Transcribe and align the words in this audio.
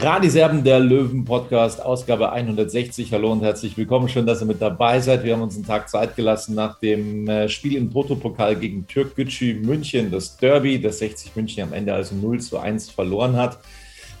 Radiserben 0.00 0.62
der 0.62 0.78
Löwen 0.78 1.24
Podcast, 1.24 1.84
Ausgabe 1.84 2.30
160. 2.30 3.12
Hallo 3.12 3.32
und 3.32 3.42
herzlich 3.42 3.76
willkommen. 3.76 4.08
Schön, 4.08 4.26
dass 4.26 4.40
ihr 4.40 4.46
mit 4.46 4.62
dabei 4.62 5.00
seid. 5.00 5.24
Wir 5.24 5.32
haben 5.32 5.42
uns 5.42 5.56
einen 5.56 5.66
Tag 5.66 5.88
Zeit 5.88 6.14
gelassen 6.14 6.54
nach 6.54 6.78
dem 6.78 7.28
äh, 7.28 7.48
Spiel 7.48 7.76
im 7.76 7.92
Toto-Pokal 7.92 8.54
gegen 8.54 8.86
Türk 8.86 9.16
Gücü 9.16 9.54
München, 9.54 10.12
das 10.12 10.36
Derby, 10.36 10.80
das 10.80 11.00
60 11.00 11.34
München 11.34 11.64
am 11.64 11.72
Ende 11.72 11.92
also 11.92 12.14
0 12.14 12.38
zu 12.40 12.58
1 12.58 12.90
verloren 12.90 13.34
hat. 13.34 13.58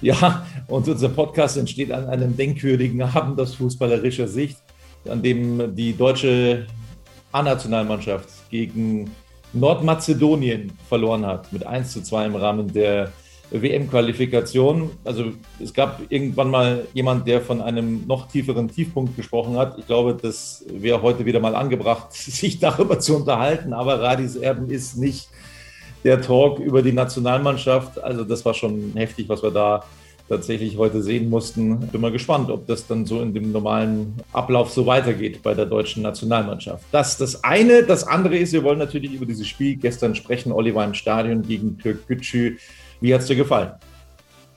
Ja, 0.00 0.44
und 0.66 0.88
unser 0.88 1.10
Podcast 1.10 1.56
entsteht 1.56 1.92
an 1.92 2.06
einem 2.06 2.36
denkwürdigen 2.36 3.00
Abend 3.02 3.40
aus 3.40 3.54
fußballerischer 3.54 4.26
Sicht, 4.26 4.58
an 5.08 5.22
dem 5.22 5.76
die 5.76 5.96
deutsche 5.96 6.66
A-Nationalmannschaft 7.30 8.28
gegen 8.50 9.12
Nordmazedonien 9.52 10.72
verloren 10.88 11.24
hat, 11.24 11.52
mit 11.52 11.64
1 11.64 11.92
zu 11.92 12.02
2 12.02 12.26
im 12.26 12.34
Rahmen 12.34 12.72
der 12.72 13.12
WM-Qualifikation. 13.50 14.90
Also 15.04 15.32
es 15.62 15.72
gab 15.72 16.00
irgendwann 16.10 16.50
mal 16.50 16.86
jemand, 16.92 17.26
der 17.26 17.40
von 17.40 17.60
einem 17.60 18.06
noch 18.06 18.28
tieferen 18.28 18.68
Tiefpunkt 18.68 19.16
gesprochen 19.16 19.56
hat. 19.56 19.78
Ich 19.78 19.86
glaube, 19.86 20.16
das 20.20 20.64
wäre 20.68 21.02
heute 21.02 21.24
wieder 21.24 21.40
mal 21.40 21.54
angebracht, 21.54 22.12
sich 22.12 22.58
darüber 22.58 22.98
zu 22.98 23.16
unterhalten. 23.16 23.72
Aber 23.72 24.00
Radis 24.00 24.36
Erben 24.36 24.70
ist 24.70 24.96
nicht 24.96 25.28
der 26.04 26.20
Talk 26.20 26.58
über 26.58 26.82
die 26.82 26.92
Nationalmannschaft. 26.92 28.02
Also 28.02 28.24
das 28.24 28.44
war 28.44 28.54
schon 28.54 28.92
heftig, 28.94 29.28
was 29.28 29.42
wir 29.42 29.50
da 29.50 29.84
tatsächlich 30.28 30.76
heute 30.76 31.02
sehen 31.02 31.30
mussten. 31.30 31.78
Bin 31.88 32.00
mal 32.00 32.12
gespannt, 32.12 32.50
ob 32.50 32.66
das 32.66 32.86
dann 32.86 33.06
so 33.06 33.20
in 33.22 33.32
dem 33.32 33.50
normalen 33.50 34.14
Ablauf 34.32 34.70
so 34.70 34.86
weitergeht 34.86 35.42
bei 35.42 35.54
der 35.54 35.66
deutschen 35.66 36.02
Nationalmannschaft. 36.02 36.84
Das 36.92 37.12
ist 37.12 37.20
das 37.20 37.44
eine. 37.44 37.82
Das 37.82 38.06
andere 38.06 38.36
ist, 38.36 38.52
wir 38.52 38.62
wollen 38.62 38.78
natürlich 38.78 39.14
über 39.14 39.26
dieses 39.26 39.46
Spiel 39.46 39.76
gestern 39.76 40.14
sprechen. 40.14 40.52
Oliver 40.52 40.84
im 40.84 40.94
Stadion 40.94 41.42
gegen 41.42 41.78
Türk 41.78 42.06
Gücü. 42.06 42.58
Wie 43.00 43.14
hat 43.14 43.22
es 43.22 43.26
dir 43.26 43.36
gefallen? 43.36 43.72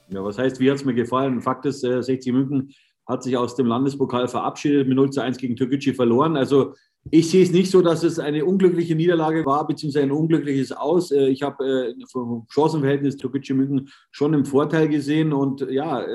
Ja, 0.10 0.24
was 0.24 0.38
heißt, 0.38 0.60
wie 0.60 0.70
hat 0.70 0.78
es 0.78 0.86
mir 0.86 0.94
gefallen? 0.94 1.42
Fakt 1.42 1.66
ist, 1.66 1.82
60 1.82 2.34
München 2.34 2.74
hat 3.08 3.24
sich 3.24 3.36
aus 3.36 3.56
dem 3.56 3.66
Landespokal 3.66 4.28
verabschiedet, 4.28 4.88
mit 4.88 4.96
0 4.96 5.10
zu 5.10 5.22
1 5.22 5.38
gegen 5.38 5.56
Türkgücü 5.56 5.94
verloren. 5.94 6.38
Also 6.38 6.74
ich 7.10 7.30
sehe 7.30 7.44
es 7.44 7.52
nicht 7.52 7.72
so, 7.72 7.82
dass 7.82 8.04
es 8.04 8.20
eine 8.20 8.46
unglückliche 8.46 8.96
Niederlage 8.96 9.46
war, 9.46 9.66
beziehungsweise 9.66 10.06
ein 10.06 10.12
unglückliches 10.12 10.72
Aus. 10.72 11.12
Ich 11.12 11.42
habe 11.42 11.96
vom 12.12 12.46
Chancenverhältnis 12.50 13.18
Türkgücü 13.18 13.54
München 13.54 13.90
schon 14.12 14.34
im 14.34 14.46
Vorteil 14.46 14.88
gesehen 14.88 15.34
und 15.34 15.62
ja, 15.70 16.06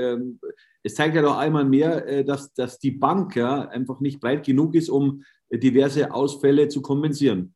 es 0.83 0.95
zeigt 0.95 1.17
ja 1.17 1.23
doch 1.23 1.37
einmal 1.37 1.65
mehr, 1.65 2.23
dass, 2.23 2.55
dass 2.55 2.79
die 2.79 2.93
Bank 2.93 3.35
ja 3.35 3.63
einfach 3.63 3.99
nicht 4.01 4.21
breit 4.21 4.47
genug 4.47 4.77
ist, 4.77 4.89
um 4.89 5.23
diverse 5.51 6.13
Ausfälle 6.13 6.69
zu 6.69 6.83
kompensieren. 6.83 7.56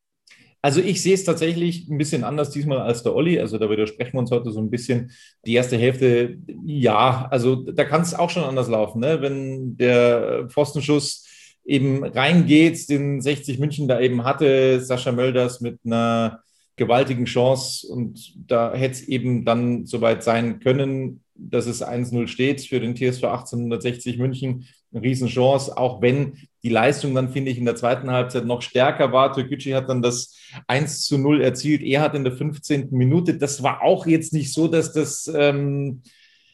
Also 0.62 0.80
ich 0.80 1.02
sehe 1.02 1.14
es 1.14 1.24
tatsächlich 1.24 1.88
ein 1.88 1.96
bisschen 1.96 2.22
anders 2.22 2.50
diesmal 2.50 2.78
als 2.78 3.02
der 3.02 3.14
Olli. 3.14 3.40
Also 3.40 3.56
da 3.58 3.70
widersprechen 3.70 4.12
wir 4.14 4.20
uns 4.20 4.30
heute 4.30 4.50
so 4.50 4.60
ein 4.60 4.70
bisschen. 4.70 5.10
Die 5.46 5.54
erste 5.54 5.78
Hälfte, 5.78 6.38
ja, 6.64 7.26
also 7.30 7.56
da 7.56 7.84
kann 7.84 8.02
es 8.02 8.14
auch 8.14 8.30
schon 8.30 8.44
anders 8.44 8.68
laufen. 8.68 9.00
Ne? 9.00 9.22
Wenn 9.22 9.76
der 9.76 10.48
Pfostenschuss 10.48 11.26
eben 11.64 12.04
reingeht, 12.04 12.88
den 12.90 13.20
60 13.20 13.58
München 13.58 13.88
da 13.88 14.00
eben 14.00 14.24
hatte, 14.24 14.80
Sascha 14.80 15.12
Mölders 15.12 15.60
mit 15.60 15.78
einer 15.84 16.42
gewaltigen 16.76 17.26
Chance 17.26 17.86
und 17.88 18.32
da 18.48 18.72
hätte 18.74 18.94
es 18.94 19.08
eben 19.08 19.44
dann 19.44 19.86
soweit 19.86 20.22
sein 20.22 20.60
können, 20.60 21.22
dass 21.34 21.66
es 21.66 21.84
1-0 21.84 22.26
steht 22.26 22.62
für 22.62 22.80
den 22.80 22.96
TSV 22.96 23.24
1860 23.24 24.18
München. 24.18 24.66
Eine 24.92 25.02
Riesenchance, 25.02 25.76
auch 25.76 26.02
wenn 26.02 26.38
die 26.62 26.68
Leistung 26.68 27.14
dann, 27.14 27.30
finde 27.30 27.50
ich, 27.50 27.58
in 27.58 27.64
der 27.64 27.76
zweiten 27.76 28.10
Halbzeit 28.10 28.44
noch 28.44 28.62
stärker 28.62 29.12
war. 29.12 29.32
Türkgücü 29.32 29.72
hat 29.72 29.88
dann 29.88 30.02
das 30.02 30.36
1 30.66 31.04
zu 31.04 31.18
0 31.18 31.40
erzielt. 31.40 31.82
Er 31.82 32.02
hat 32.02 32.14
in 32.14 32.24
der 32.24 32.34
15. 32.34 32.88
Minute, 32.90 33.36
das 33.38 33.62
war 33.62 33.82
auch 33.82 34.06
jetzt 34.06 34.32
nicht 34.32 34.52
so, 34.52 34.68
dass 34.68 34.92
das 34.92 35.30
ähm, 35.34 36.02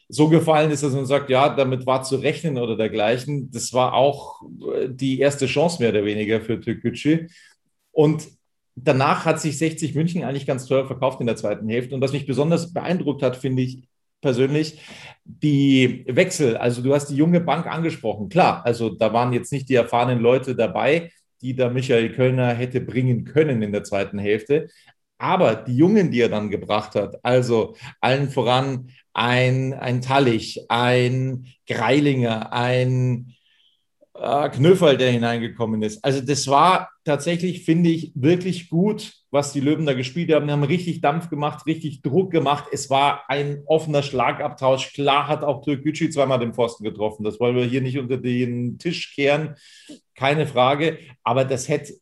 so 0.09 0.29
gefallen 0.29 0.71
ist, 0.71 0.83
dass 0.83 0.93
man 0.93 1.05
sagt, 1.05 1.29
ja, 1.29 1.49
damit 1.49 1.85
war 1.85 2.03
zu 2.03 2.15
rechnen 2.17 2.57
oder 2.57 2.77
dergleichen. 2.77 3.51
Das 3.51 3.73
war 3.73 3.93
auch 3.93 4.41
äh, 4.73 4.87
die 4.89 5.19
erste 5.19 5.45
Chance 5.45 5.81
mehr 5.81 5.89
oder 5.89 6.05
weniger 6.05 6.39
für 6.41 6.59
Türkgücü. 6.59 7.27
Und 7.91 8.27
danach 8.75 9.25
hat 9.25 9.41
sich 9.41 9.57
60 9.57 9.95
München 9.95 10.23
eigentlich 10.23 10.45
ganz 10.45 10.65
teuer 10.65 10.85
verkauft 10.85 11.19
in 11.19 11.27
der 11.27 11.35
zweiten 11.35 11.67
Hälfte. 11.67 11.95
Und 11.95 12.01
was 12.01 12.13
mich 12.13 12.25
besonders 12.25 12.73
beeindruckt 12.73 13.23
hat, 13.23 13.35
finde 13.35 13.63
ich, 13.63 13.83
persönlich 14.27 14.77
die 15.23 16.03
Wechsel. 16.05 16.57
Also 16.57 16.81
du 16.81 16.93
hast 16.93 17.07
die 17.07 17.15
junge 17.15 17.39
Bank 17.39 17.65
angesprochen. 17.65 18.27
Klar, 18.27 18.65
also 18.65 18.89
da 18.89 19.13
waren 19.13 19.31
jetzt 19.31 19.53
nicht 19.53 19.69
die 19.69 19.75
erfahrenen 19.75 20.19
Leute 20.19 20.53
dabei, 20.53 21.11
die 21.41 21.55
da 21.55 21.69
Michael 21.69 22.11
Kölner 22.11 22.53
hätte 22.53 22.81
bringen 22.81 23.23
können 23.23 23.61
in 23.61 23.71
der 23.71 23.85
zweiten 23.85 24.19
Hälfte. 24.19 24.67
Aber 25.17 25.55
die 25.55 25.77
Jungen, 25.77 26.11
die 26.11 26.19
er 26.19 26.29
dann 26.29 26.49
gebracht 26.49 26.95
hat, 26.95 27.15
also 27.23 27.75
allen 28.01 28.29
voran 28.29 28.89
ein, 29.13 29.73
ein 29.73 30.01
Tallich, 30.01 30.65
ein 30.67 31.47
Greilinger, 31.67 32.51
ein 32.51 33.33
äh, 34.19 34.49
Knöferl, 34.49 34.97
der 34.97 35.11
hineingekommen 35.11 35.81
ist. 35.81 36.03
Also 36.03 36.21
das 36.21 36.47
war 36.47 36.89
tatsächlich, 37.03 37.63
finde 37.63 37.89
ich, 37.89 38.11
wirklich 38.15 38.69
gut, 38.69 39.13
was 39.31 39.53
die 39.53 39.59
Löwen 39.59 39.85
da 39.85 39.93
gespielt 39.93 40.31
haben. 40.31 40.47
Die 40.47 40.53
haben 40.53 40.63
richtig 40.63 41.01
Dampf 41.01 41.29
gemacht, 41.29 41.65
richtig 41.65 42.01
Druck 42.01 42.31
gemacht. 42.31 42.65
Es 42.71 42.89
war 42.89 43.29
ein 43.29 43.63
offener 43.65 44.03
Schlagabtausch. 44.03 44.93
Klar 44.93 45.27
hat 45.27 45.43
auch 45.43 45.63
Türk 45.63 45.83
Gücü 45.83 46.09
zweimal 46.09 46.39
den 46.39 46.53
Pfosten 46.53 46.83
getroffen. 46.83 47.23
Das 47.23 47.39
wollen 47.39 47.55
wir 47.55 47.65
hier 47.65 47.81
nicht 47.81 47.99
unter 47.99 48.17
den 48.17 48.77
Tisch 48.77 49.13
kehren, 49.13 49.55
keine 50.15 50.47
Frage. 50.47 50.97
Aber 51.23 51.45
das 51.45 51.69
hätte 51.69 51.93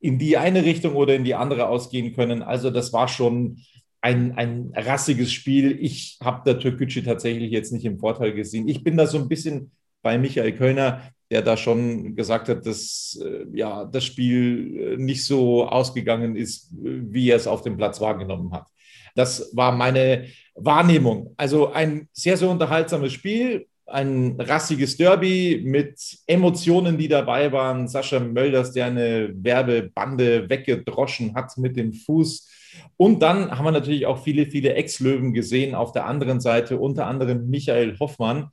in 0.00 0.18
die 0.18 0.36
eine 0.36 0.64
Richtung 0.64 0.94
oder 0.94 1.14
in 1.14 1.24
die 1.24 1.34
andere 1.34 1.68
ausgehen 1.68 2.14
können. 2.14 2.42
Also 2.42 2.70
das 2.70 2.92
war 2.92 3.08
schon 3.08 3.58
ein, 4.02 4.32
ein 4.32 4.70
rassiges 4.76 5.32
Spiel. 5.32 5.78
Ich 5.80 6.18
habe 6.22 6.42
der 6.44 6.58
Türkgücü 6.58 7.02
tatsächlich 7.02 7.50
jetzt 7.50 7.72
nicht 7.72 7.86
im 7.86 7.98
Vorteil 7.98 8.34
gesehen. 8.34 8.68
Ich 8.68 8.84
bin 8.84 8.98
da 8.98 9.06
so 9.06 9.18
ein 9.18 9.28
bisschen 9.28 9.72
bei 10.02 10.18
Michael 10.18 10.52
Kölner, 10.52 11.00
der 11.34 11.42
da 11.42 11.56
schon 11.56 12.14
gesagt 12.14 12.48
hat, 12.48 12.64
dass 12.64 13.20
äh, 13.20 13.44
ja, 13.52 13.84
das 13.84 14.04
Spiel 14.04 14.94
äh, 14.94 14.96
nicht 14.96 15.24
so 15.24 15.66
ausgegangen 15.66 16.36
ist, 16.36 16.70
wie 16.72 17.28
er 17.28 17.34
es 17.34 17.48
auf 17.48 17.62
dem 17.62 17.76
Platz 17.76 18.00
wahrgenommen 18.00 18.52
hat. 18.52 18.68
Das 19.16 19.50
war 19.52 19.72
meine 19.72 20.26
Wahrnehmung. 20.54 21.34
Also 21.36 21.72
ein 21.72 22.08
sehr, 22.12 22.36
sehr 22.36 22.48
unterhaltsames 22.48 23.12
Spiel, 23.12 23.66
ein 23.84 24.36
rassiges 24.38 24.96
Derby 24.96 25.60
mit 25.64 26.00
Emotionen, 26.28 26.96
die 26.96 27.08
dabei 27.08 27.50
waren. 27.50 27.88
Sascha 27.88 28.20
Mölders, 28.20 28.70
der 28.70 28.86
eine 28.86 29.32
Werbebande 29.34 30.48
weggedroschen 30.48 31.34
hat 31.34 31.58
mit 31.58 31.76
dem 31.76 31.92
Fuß. 31.94 32.48
Und 32.96 33.22
dann 33.22 33.50
haben 33.50 33.64
wir 33.64 33.72
natürlich 33.72 34.06
auch 34.06 34.22
viele, 34.22 34.46
viele 34.46 34.74
Ex-Löwen 34.74 35.34
gesehen 35.34 35.74
auf 35.74 35.90
der 35.90 36.06
anderen 36.06 36.38
Seite, 36.40 36.78
unter 36.78 37.08
anderem 37.08 37.50
Michael 37.50 37.98
Hoffmann, 37.98 38.50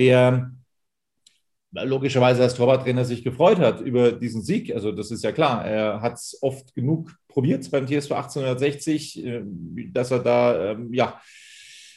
der 0.00 0.50
logischerweise 1.84 2.42
als 2.42 2.54
Torwarttrainer 2.54 3.04
sich 3.04 3.22
gefreut 3.22 3.58
hat 3.58 3.80
über 3.80 4.12
diesen 4.12 4.42
Sieg. 4.42 4.74
Also 4.74 4.92
das 4.92 5.10
ist 5.10 5.24
ja 5.24 5.32
klar. 5.32 5.64
Er 5.64 6.00
hat 6.00 6.14
es 6.14 6.38
oft 6.40 6.74
genug 6.74 7.14
probiert 7.28 7.70
beim 7.70 7.86
TSV 7.86 8.12
1860, 8.12 9.24
äh, 9.24 9.42
dass 9.92 10.10
er 10.10 10.20
da 10.20 10.72
ähm, 10.72 10.92
ja 10.92 11.20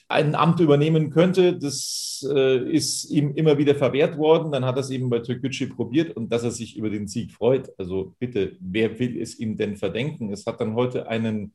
ein 0.09 0.35
Amt 0.35 0.59
übernehmen 0.59 1.11
könnte. 1.11 1.57
Das 1.57 2.27
äh, 2.33 2.69
ist 2.71 3.09
ihm 3.09 3.35
immer 3.35 3.57
wieder 3.57 3.75
verwehrt 3.75 4.17
worden. 4.17 4.51
Dann 4.51 4.65
hat 4.65 4.75
er 4.75 4.81
es 4.81 4.89
eben 4.89 5.09
bei 5.09 5.19
Türkgücü 5.19 5.67
probiert 5.67 6.17
und 6.17 6.31
dass 6.31 6.43
er 6.43 6.51
sich 6.51 6.75
über 6.75 6.89
den 6.89 7.07
Sieg 7.07 7.31
freut. 7.31 7.71
Also 7.77 8.15
bitte, 8.19 8.57
wer 8.59 8.99
will 8.99 9.21
es 9.21 9.39
ihm 9.39 9.55
denn 9.55 9.77
verdenken? 9.77 10.33
Es 10.33 10.45
hat 10.45 10.59
dann 10.59 10.73
heute 10.73 11.07
einen 11.07 11.53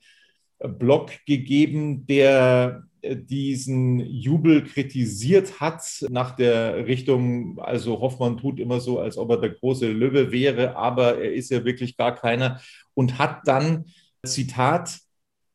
Blog 0.59 1.11
gegeben, 1.26 2.06
der 2.06 2.85
diesen 3.12 4.00
Jubel 4.00 4.64
kritisiert 4.64 5.60
hat 5.60 5.82
nach 6.08 6.36
der 6.36 6.86
Richtung, 6.86 7.58
also 7.58 8.00
Hoffmann 8.00 8.38
tut 8.38 8.58
immer 8.58 8.80
so, 8.80 8.98
als 8.98 9.18
ob 9.18 9.30
er 9.30 9.40
der 9.40 9.50
große 9.50 9.88
Löwe 9.90 10.32
wäre, 10.32 10.76
aber 10.76 11.18
er 11.18 11.32
ist 11.32 11.50
ja 11.50 11.64
wirklich 11.64 11.96
gar 11.96 12.14
keiner 12.14 12.60
und 12.94 13.18
hat 13.18 13.46
dann, 13.46 13.86
Zitat, 14.24 14.98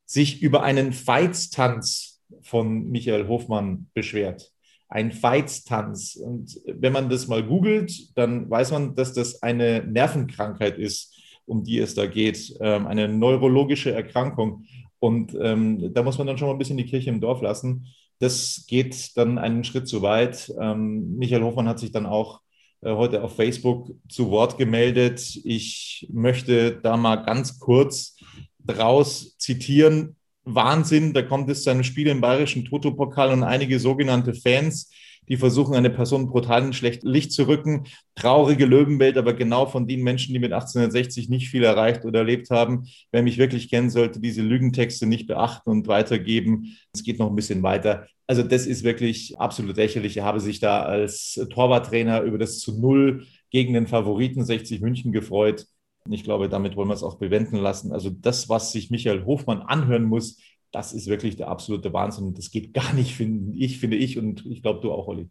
sich 0.05 0.41
über 0.41 0.63
einen 0.63 0.93
Feitstanz 0.93 2.21
von 2.41 2.89
Michael 2.89 3.27
Hofmann 3.27 3.87
beschwert. 3.93 4.51
Ein 4.87 5.11
Feitstanz. 5.11 6.15
Und 6.15 6.59
wenn 6.65 6.93
man 6.93 7.09
das 7.09 7.27
mal 7.27 7.43
googelt, 7.43 8.17
dann 8.17 8.49
weiß 8.49 8.71
man, 8.71 8.95
dass 8.95 9.13
das 9.13 9.43
eine 9.43 9.83
Nervenkrankheit 9.83 10.77
ist, 10.77 11.15
um 11.45 11.63
die 11.63 11.79
es 11.79 11.95
da 11.95 12.05
geht, 12.05 12.55
ähm, 12.59 12.87
eine 12.87 13.07
neurologische 13.07 13.91
Erkrankung. 13.91 14.65
Und 14.99 15.35
ähm, 15.41 15.93
da 15.93 16.03
muss 16.03 16.17
man 16.17 16.27
dann 16.27 16.37
schon 16.37 16.47
mal 16.47 16.53
ein 16.53 16.57
bisschen 16.57 16.77
die 16.77 16.85
Kirche 16.85 17.09
im 17.09 17.21
Dorf 17.21 17.41
lassen. 17.41 17.87
Das 18.19 18.65
geht 18.67 19.15
dann 19.17 19.37
einen 19.37 19.63
Schritt 19.63 19.87
zu 19.87 20.01
weit. 20.01 20.53
Ähm, 20.59 21.15
Michael 21.17 21.43
Hofmann 21.43 21.69
hat 21.69 21.79
sich 21.79 21.91
dann 21.91 22.05
auch 22.05 22.41
äh, 22.81 22.93
heute 22.93 23.23
auf 23.23 23.35
Facebook 23.35 23.91
zu 24.09 24.29
Wort 24.29 24.57
gemeldet. 24.57 25.39
Ich 25.43 26.07
möchte 26.11 26.79
da 26.81 26.97
mal 26.97 27.17
ganz 27.17 27.59
kurz 27.59 28.17
draus 28.59 29.37
zitieren. 29.37 30.15
Wahnsinn, 30.43 31.13
da 31.13 31.21
kommt 31.21 31.49
es 31.49 31.63
zu 31.63 31.69
einem 31.69 31.83
Spiel 31.83 32.07
im 32.07 32.21
bayerischen 32.21 32.65
Toto-Pokal 32.65 33.31
und 33.31 33.43
einige 33.43 33.79
sogenannte 33.79 34.33
Fans 34.33 34.91
die 35.29 35.37
versuchen, 35.37 35.75
eine 35.75 35.89
Person 35.89 36.27
brutal 36.27 36.65
in 36.65 36.73
schlecht 36.73 37.03
Licht 37.03 37.31
zu 37.31 37.47
rücken. 37.47 37.85
Traurige 38.15 38.65
Löwenwelt, 38.65 39.17
aber 39.17 39.33
genau 39.33 39.67
von 39.67 39.87
den 39.87 40.03
Menschen, 40.03 40.33
die 40.33 40.39
mit 40.39 40.51
1860 40.51 41.29
nicht 41.29 41.49
viel 41.49 41.63
erreicht 41.63 42.03
oder 42.03 42.19
erlebt 42.19 42.49
haben. 42.49 42.87
Wer 43.11 43.23
mich 43.23 43.37
wirklich 43.37 43.69
kennen 43.69 43.89
sollte, 43.89 44.19
diese 44.19 44.41
Lügentexte 44.41 45.05
nicht 45.05 45.27
beachten 45.27 45.69
und 45.69 45.87
weitergeben. 45.87 46.75
Es 46.93 47.03
geht 47.03 47.19
noch 47.19 47.29
ein 47.29 47.35
bisschen 47.35 47.63
weiter. 47.63 48.07
Also 48.27 48.43
das 48.43 48.65
ist 48.65 48.83
wirklich 48.83 49.39
absolut 49.39 49.77
lächerlich. 49.77 50.17
Er 50.17 50.25
habe 50.25 50.39
sich 50.39 50.59
da 50.59 50.81
als 50.81 51.39
Torwarttrainer 51.51 52.21
über 52.21 52.37
das 52.37 52.59
zu 52.59 52.79
Null 52.79 53.25
gegen 53.51 53.73
den 53.73 53.87
Favoriten 53.87 54.43
60 54.43 54.81
München 54.81 55.11
gefreut. 55.11 55.65
Ich 56.09 56.23
glaube, 56.23 56.49
damit 56.49 56.75
wollen 56.75 56.89
wir 56.89 56.93
es 56.93 57.03
auch 57.03 57.19
bewenden 57.19 57.57
lassen. 57.57 57.91
Also 57.91 58.09
das, 58.09 58.49
was 58.49 58.71
sich 58.71 58.89
Michael 58.89 59.25
Hofmann 59.25 59.61
anhören 59.61 60.05
muss, 60.05 60.37
das 60.71 60.93
ist 60.93 61.07
wirklich 61.07 61.35
der 61.35 61.47
absolute 61.47 61.93
Wahnsinn. 61.93 62.33
Das 62.33 62.51
geht 62.51 62.73
gar 62.73 62.93
nicht, 62.93 63.15
finde 63.15 63.57
ich, 63.57 63.79
finde 63.79 63.97
ich 63.97 64.17
und 64.17 64.45
ich 64.45 64.61
glaube, 64.61 64.81
du 64.81 64.91
auch, 64.91 65.07
Olli. 65.07 65.29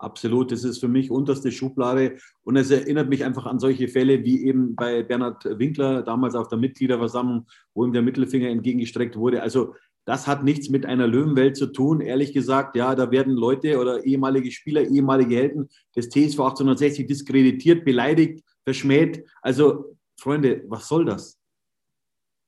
Absolut, 0.00 0.52
das 0.52 0.62
ist 0.62 0.78
für 0.78 0.86
mich 0.86 1.10
unterste 1.10 1.50
Schublade 1.50 2.18
und 2.44 2.56
es 2.56 2.70
erinnert 2.70 3.08
mich 3.08 3.24
einfach 3.24 3.46
an 3.46 3.58
solche 3.58 3.88
Fälle 3.88 4.22
wie 4.22 4.46
eben 4.46 4.76
bei 4.76 5.02
Bernhard 5.02 5.44
Winkler 5.58 6.02
damals 6.02 6.36
auf 6.36 6.46
der 6.46 6.58
Mitgliederversammlung, 6.58 7.46
wo 7.74 7.84
ihm 7.84 7.92
der 7.92 8.02
Mittelfinger 8.02 8.48
entgegengestreckt 8.48 9.16
wurde. 9.16 9.42
Also 9.42 9.74
das 10.04 10.28
hat 10.28 10.44
nichts 10.44 10.70
mit 10.70 10.86
einer 10.86 11.08
Löwenwelt 11.08 11.56
zu 11.56 11.66
tun, 11.66 12.00
ehrlich 12.00 12.32
gesagt. 12.32 12.76
Ja, 12.76 12.94
da 12.94 13.10
werden 13.10 13.34
Leute 13.34 13.78
oder 13.78 14.06
ehemalige 14.06 14.52
Spieler, 14.52 14.82
ehemalige 14.82 15.34
Helden 15.34 15.68
des 15.96 16.08
TSV 16.08 16.38
1860 16.40 17.06
diskreditiert, 17.08 17.84
beleidigt, 17.84 18.44
verschmäht. 18.64 19.24
Also 19.42 19.96
Freunde, 20.16 20.64
was 20.68 20.86
soll 20.86 21.06
das? 21.06 21.37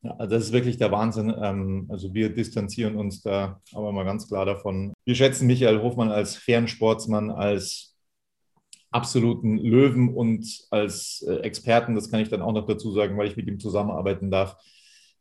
Ja, 0.02 0.12
also 0.12 0.34
das 0.34 0.44
ist 0.44 0.52
wirklich 0.52 0.78
der 0.78 0.92
Wahnsinn. 0.92 1.32
Ähm, 1.40 1.86
also 1.90 2.14
wir 2.14 2.34
distanzieren 2.34 2.96
uns 2.96 3.22
da 3.22 3.60
aber 3.72 3.92
mal 3.92 4.04
ganz 4.04 4.28
klar 4.28 4.46
davon. 4.46 4.92
Wir 5.04 5.14
schätzen 5.14 5.46
Michael 5.46 5.82
Hofmann 5.82 6.10
als 6.10 6.36
fairen 6.36 6.68
Sportsmann, 6.68 7.30
als 7.30 7.96
absoluten 8.90 9.58
Löwen 9.58 10.14
und 10.14 10.46
als 10.70 11.24
äh, 11.28 11.36
Experten. 11.40 11.94
Das 11.94 12.10
kann 12.10 12.20
ich 12.20 12.28
dann 12.28 12.42
auch 12.42 12.52
noch 12.52 12.66
dazu 12.66 12.92
sagen, 12.92 13.16
weil 13.18 13.28
ich 13.28 13.36
mit 13.36 13.46
ihm 13.46 13.60
zusammenarbeiten 13.60 14.30
darf 14.30 14.56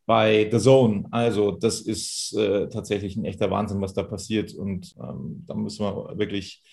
bei 0.05 0.49
The 0.51 0.57
Zone. 0.57 1.05
Also 1.11 1.51
das 1.51 1.81
ist 1.81 2.33
äh, 2.35 2.67
tatsächlich 2.69 3.15
ein 3.15 3.25
echter 3.25 3.51
Wahnsinn, 3.51 3.81
was 3.81 3.93
da 3.93 4.03
passiert. 4.03 4.53
Und 4.53 4.95
ähm, 4.99 5.43
da 5.45 5.53
müssen 5.53 5.85
wir 5.85 6.17
wirklich 6.17 6.63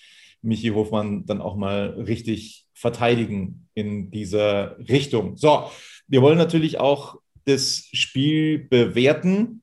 Michi 0.42 0.68
Hofmann 0.68 1.26
dann 1.26 1.42
auch 1.42 1.56
mal 1.56 2.00
richtig 2.06 2.66
verteidigen 2.72 3.68
in 3.74 4.10
dieser 4.10 4.78
Richtung. 4.78 5.36
So, 5.36 5.64
wir 6.06 6.22
wollen 6.22 6.38
natürlich 6.38 6.78
auch 6.78 7.18
das 7.46 7.88
Spiel 7.93 8.58
bewerten 8.58 9.62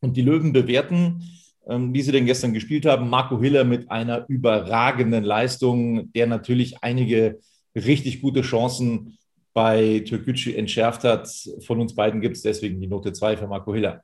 und 0.00 0.16
die 0.16 0.22
Löwen 0.22 0.52
bewerten, 0.52 1.22
ähm, 1.66 1.92
wie 1.92 2.02
sie 2.02 2.12
denn 2.12 2.26
gestern 2.26 2.54
gespielt 2.54 2.86
haben. 2.86 3.10
Marco 3.10 3.40
Hiller 3.40 3.64
mit 3.64 3.90
einer 3.90 4.24
überragenden 4.28 5.24
Leistung, 5.24 6.12
der 6.12 6.26
natürlich 6.26 6.76
einige 6.82 7.40
richtig 7.74 8.20
gute 8.20 8.42
Chancen 8.42 9.18
bei 9.52 10.02
Türkgücü 10.06 10.54
entschärft 10.54 11.04
hat. 11.04 11.28
Von 11.66 11.80
uns 11.80 11.94
beiden 11.94 12.20
gibt 12.20 12.36
es 12.36 12.42
deswegen 12.42 12.80
die 12.80 12.86
Note 12.86 13.12
2 13.12 13.36
für 13.36 13.46
Marco 13.46 13.74
Hiller. 13.74 14.02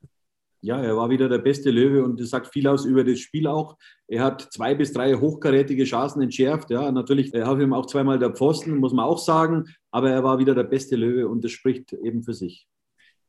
Ja, 0.60 0.82
er 0.82 0.96
war 0.96 1.08
wieder 1.08 1.28
der 1.28 1.38
beste 1.38 1.70
Löwe 1.70 2.04
und 2.04 2.18
das 2.18 2.30
sagt 2.30 2.48
viel 2.48 2.66
aus 2.66 2.84
über 2.84 3.04
das 3.04 3.20
Spiel 3.20 3.46
auch. 3.46 3.76
Er 4.08 4.24
hat 4.24 4.48
zwei 4.52 4.74
bis 4.74 4.92
drei 4.92 5.14
hochkarätige 5.14 5.84
Chancen 5.84 6.20
entschärft. 6.20 6.70
Ja, 6.70 6.90
natürlich 6.90 7.32
er 7.32 7.46
hat 7.46 7.60
ihm 7.60 7.72
auch 7.72 7.86
zweimal 7.86 8.18
der 8.18 8.34
Pfosten, 8.34 8.76
muss 8.76 8.92
man 8.92 9.04
auch 9.04 9.18
sagen, 9.18 9.66
aber 9.92 10.10
er 10.10 10.24
war 10.24 10.40
wieder 10.40 10.56
der 10.56 10.64
beste 10.64 10.96
Löwe 10.96 11.28
und 11.28 11.44
das 11.44 11.52
spricht 11.52 11.92
eben 11.92 12.24
für 12.24 12.34
sich 12.34 12.66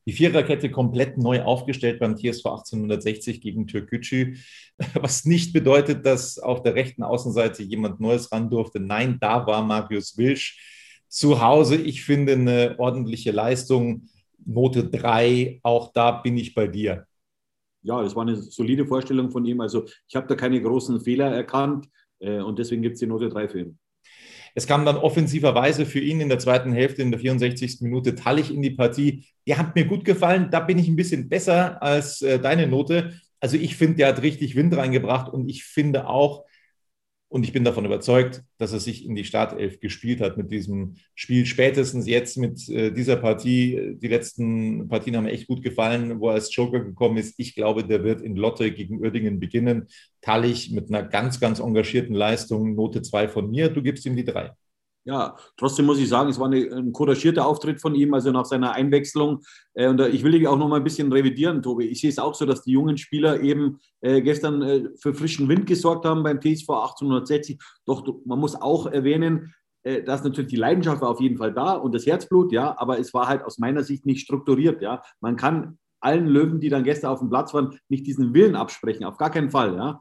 die 0.09 0.15
Viererkette 0.15 0.71
komplett 0.71 1.19
neu 1.19 1.44
aufgestellt 1.44 2.00
beim 2.00 2.15
TSV 2.15 2.44
1860 2.47 3.41
gegen 3.41 3.67
Türkgücü, 3.67 4.38
was 4.95 5.25
nicht 5.25 5.53
bedeutet, 5.53 6.03
dass 6.03 6.39
auf 6.39 6.63
der 6.63 6.73
rechten 6.73 7.03
Außenseite 7.03 7.61
jemand 7.61 8.00
Neues 8.00 8.31
ran 8.31 8.50
durfte. 8.50 8.79
Nein, 8.79 9.19
da 9.21 9.45
war 9.45 9.63
Marius 9.63 10.17
Wilsch 10.17 11.03
zu 11.07 11.44
Hause. 11.44 11.75
Ich 11.75 12.03
finde 12.03 12.33
eine 12.33 12.75
ordentliche 12.79 13.29
Leistung. 13.29 14.07
Note 14.44 14.83
3, 14.89 15.59
auch 15.61 15.94
da 15.94 16.09
bin 16.09 16.38
ich 16.38 16.55
bei 16.55 16.65
dir. 16.65 17.05
Ja, 17.83 18.01
das 18.01 18.15
war 18.15 18.23
eine 18.23 18.35
solide 18.35 18.88
Vorstellung 18.88 19.29
von 19.29 19.45
ihm. 19.45 19.62
Also 19.62 19.85
ich 20.07 20.15
habe 20.15 20.25
da 20.25 20.33
keine 20.33 20.59
großen 20.59 21.01
Fehler 21.01 21.27
erkannt 21.27 21.88
äh, 22.17 22.39
und 22.39 22.57
deswegen 22.57 22.81
gibt 22.81 22.95
es 22.95 23.00
die 23.00 23.05
Note 23.05 23.29
3 23.29 23.47
für 23.47 23.59
ihn. 23.59 23.79
Es 24.56 24.68
kam 24.68 24.86
dann 24.86 24.98
offensiverweise 24.98 25.86
für 25.86 26.00
ihn 26.00 26.22
in 26.22 26.29
der 26.29 26.39
zweiten 26.39 26.72
Hälfte, 26.72 27.01
in 27.01 27.12
der 27.12 27.20
64. 27.20 27.82
Minute, 27.82 28.15
Tallich 28.15 28.53
in 28.53 28.62
die 28.62 28.72
Partie. 28.72 29.25
Der 29.48 29.58
hat 29.58 29.75
mir 29.75 29.86
gut 29.86 30.06
gefallen. 30.06 30.50
Da 30.51 30.60
bin 30.60 30.77
ich 30.77 30.88
ein 30.88 30.96
bisschen 30.96 31.29
besser 31.29 31.82
als 31.82 32.22
äh, 32.22 32.39
deine 32.39 32.68
Note. 32.68 33.13
Also 33.39 33.58
ich 33.58 33.77
finde, 33.77 33.98
der 33.98 34.08
hat 34.10 34.22
richtig 34.22 34.56
Wind 34.56 34.75
reingebracht 34.75 35.32
und 35.32 35.50
ich 35.50 35.63
finde 35.63 36.08
auch, 36.08 36.46
und 37.29 37.43
ich 37.43 37.53
bin 37.53 37.63
davon 37.63 37.86
überzeugt, 37.86 38.43
dass 38.57 38.74
er 38.74 38.79
sich 38.79 39.05
in 39.05 39.15
die 39.15 39.24
Startelf 39.24 39.79
gespielt 39.79 40.19
hat 40.19 40.38
mit 40.38 40.50
diesem 40.50 40.95
Spiel. 41.13 41.45
Spätestens 41.45 42.07
jetzt 42.07 42.38
mit 42.38 42.67
äh, 42.69 42.91
dieser 42.91 43.17
Partie. 43.17 43.95
Die 44.01 44.07
letzten 44.07 44.88
Partien 44.88 45.15
haben 45.15 45.25
mir 45.25 45.31
echt 45.31 45.48
gut 45.48 45.62
gefallen, 45.62 46.19
wo 46.19 46.29
er 46.29 46.33
als 46.33 46.53
Joker 46.53 46.79
gekommen 46.79 47.17
ist. 47.17 47.36
Ich 47.38 47.53
glaube, 47.53 47.83
der 47.83 48.03
wird 48.03 48.21
in 48.21 48.36
Lotte 48.36 48.71
gegen 48.71 49.00
Uerdingen 49.00 49.39
beginnen. 49.39 49.88
Tallich 50.21 50.71
mit 50.71 50.89
einer 50.89 51.03
ganz, 51.03 51.39
ganz 51.39 51.59
engagierten 51.59 52.15
Leistung. 52.15 52.74
Note 52.74 53.03
2 53.03 53.27
von 53.27 53.51
mir. 53.51 53.69
Du 53.69 53.83
gibst 53.83 54.07
ihm 54.07 54.15
die 54.15 54.25
3. 54.25 54.51
Ja, 55.10 55.36
trotzdem 55.58 55.88
muss 55.88 55.98
ich 55.98 56.08
sagen, 56.08 56.30
es 56.30 56.39
war 56.39 56.46
eine, 56.46 56.72
ein 56.72 56.94
couragierter 56.94 57.44
Auftritt 57.44 57.82
von 57.82 57.96
ihm, 57.96 58.13
also 58.13 58.32
nach 58.32 58.46
seiner 58.46 58.74
Einwechslung. 58.74 59.39
Äh, 59.74 59.88
und 59.88 60.00
ich 60.01 60.24
will 60.24 60.34
dich 60.34 60.48
auch 60.48 60.58
noch 60.58 60.68
mal 60.68 60.75
ein 60.75 60.84
bisschen 60.84 61.12
revidieren, 61.12 61.63
Tobi. 61.63 61.86
Ich 61.86 62.01
sehe 62.01 62.12
es 62.12 62.20
auch 62.20 62.36
so, 62.36 62.46
dass 62.46 62.62
die 62.62 62.74
jungen 62.74 62.96
Spieler 62.96 63.42
eben 63.42 63.80
äh, 64.01 64.22
gestern 64.22 64.62
äh, 64.62 64.84
für 65.01 65.16
frischen 65.16 65.50
Wind 65.50 65.66
gesorgt 65.66 66.06
haben 66.06 66.22
beim 66.22 66.39
TSV 66.39 66.70
1860. 66.70 67.60
Doch 67.88 68.06
man 68.25 68.38
muss 68.38 68.54
auch 68.54 68.86
erwähnen, 68.86 69.56
äh, 69.82 70.04
dass 70.04 70.24
natürlich 70.24 70.51
die 70.51 70.58
Leidenschaft 70.58 71.01
war 71.01 71.10
auf 71.10 71.22
jeden 71.22 71.38
Fall 71.38 71.54
da 71.56 71.74
und 71.74 71.96
das 71.96 72.06
Herzblut, 72.06 72.51
ja, 72.51 72.75
aber 72.78 73.00
es 73.00 73.12
war 73.12 73.28
halt 73.28 73.44
aus 73.44 73.58
meiner 73.58 73.84
Sicht 73.84 74.06
nicht 74.06 74.22
strukturiert, 74.22 74.84
ja. 74.84 75.01
Man 75.22 75.38
kann 75.38 75.80
allen 76.01 76.28
Löwen, 76.28 76.60
die 76.60 76.70
dann 76.70 76.84
gestern 76.84 77.12
auf 77.12 77.20
dem 77.20 77.30
Platz 77.30 77.51
waren, 77.54 77.80
nicht 77.89 78.06
diesen 78.06 78.36
Willen 78.36 78.56
absprechen, 78.56 79.06
auf 79.06 79.18
gar 79.18 79.32
keinen 79.32 79.50
Fall, 79.50 79.74
ja. 79.75 80.00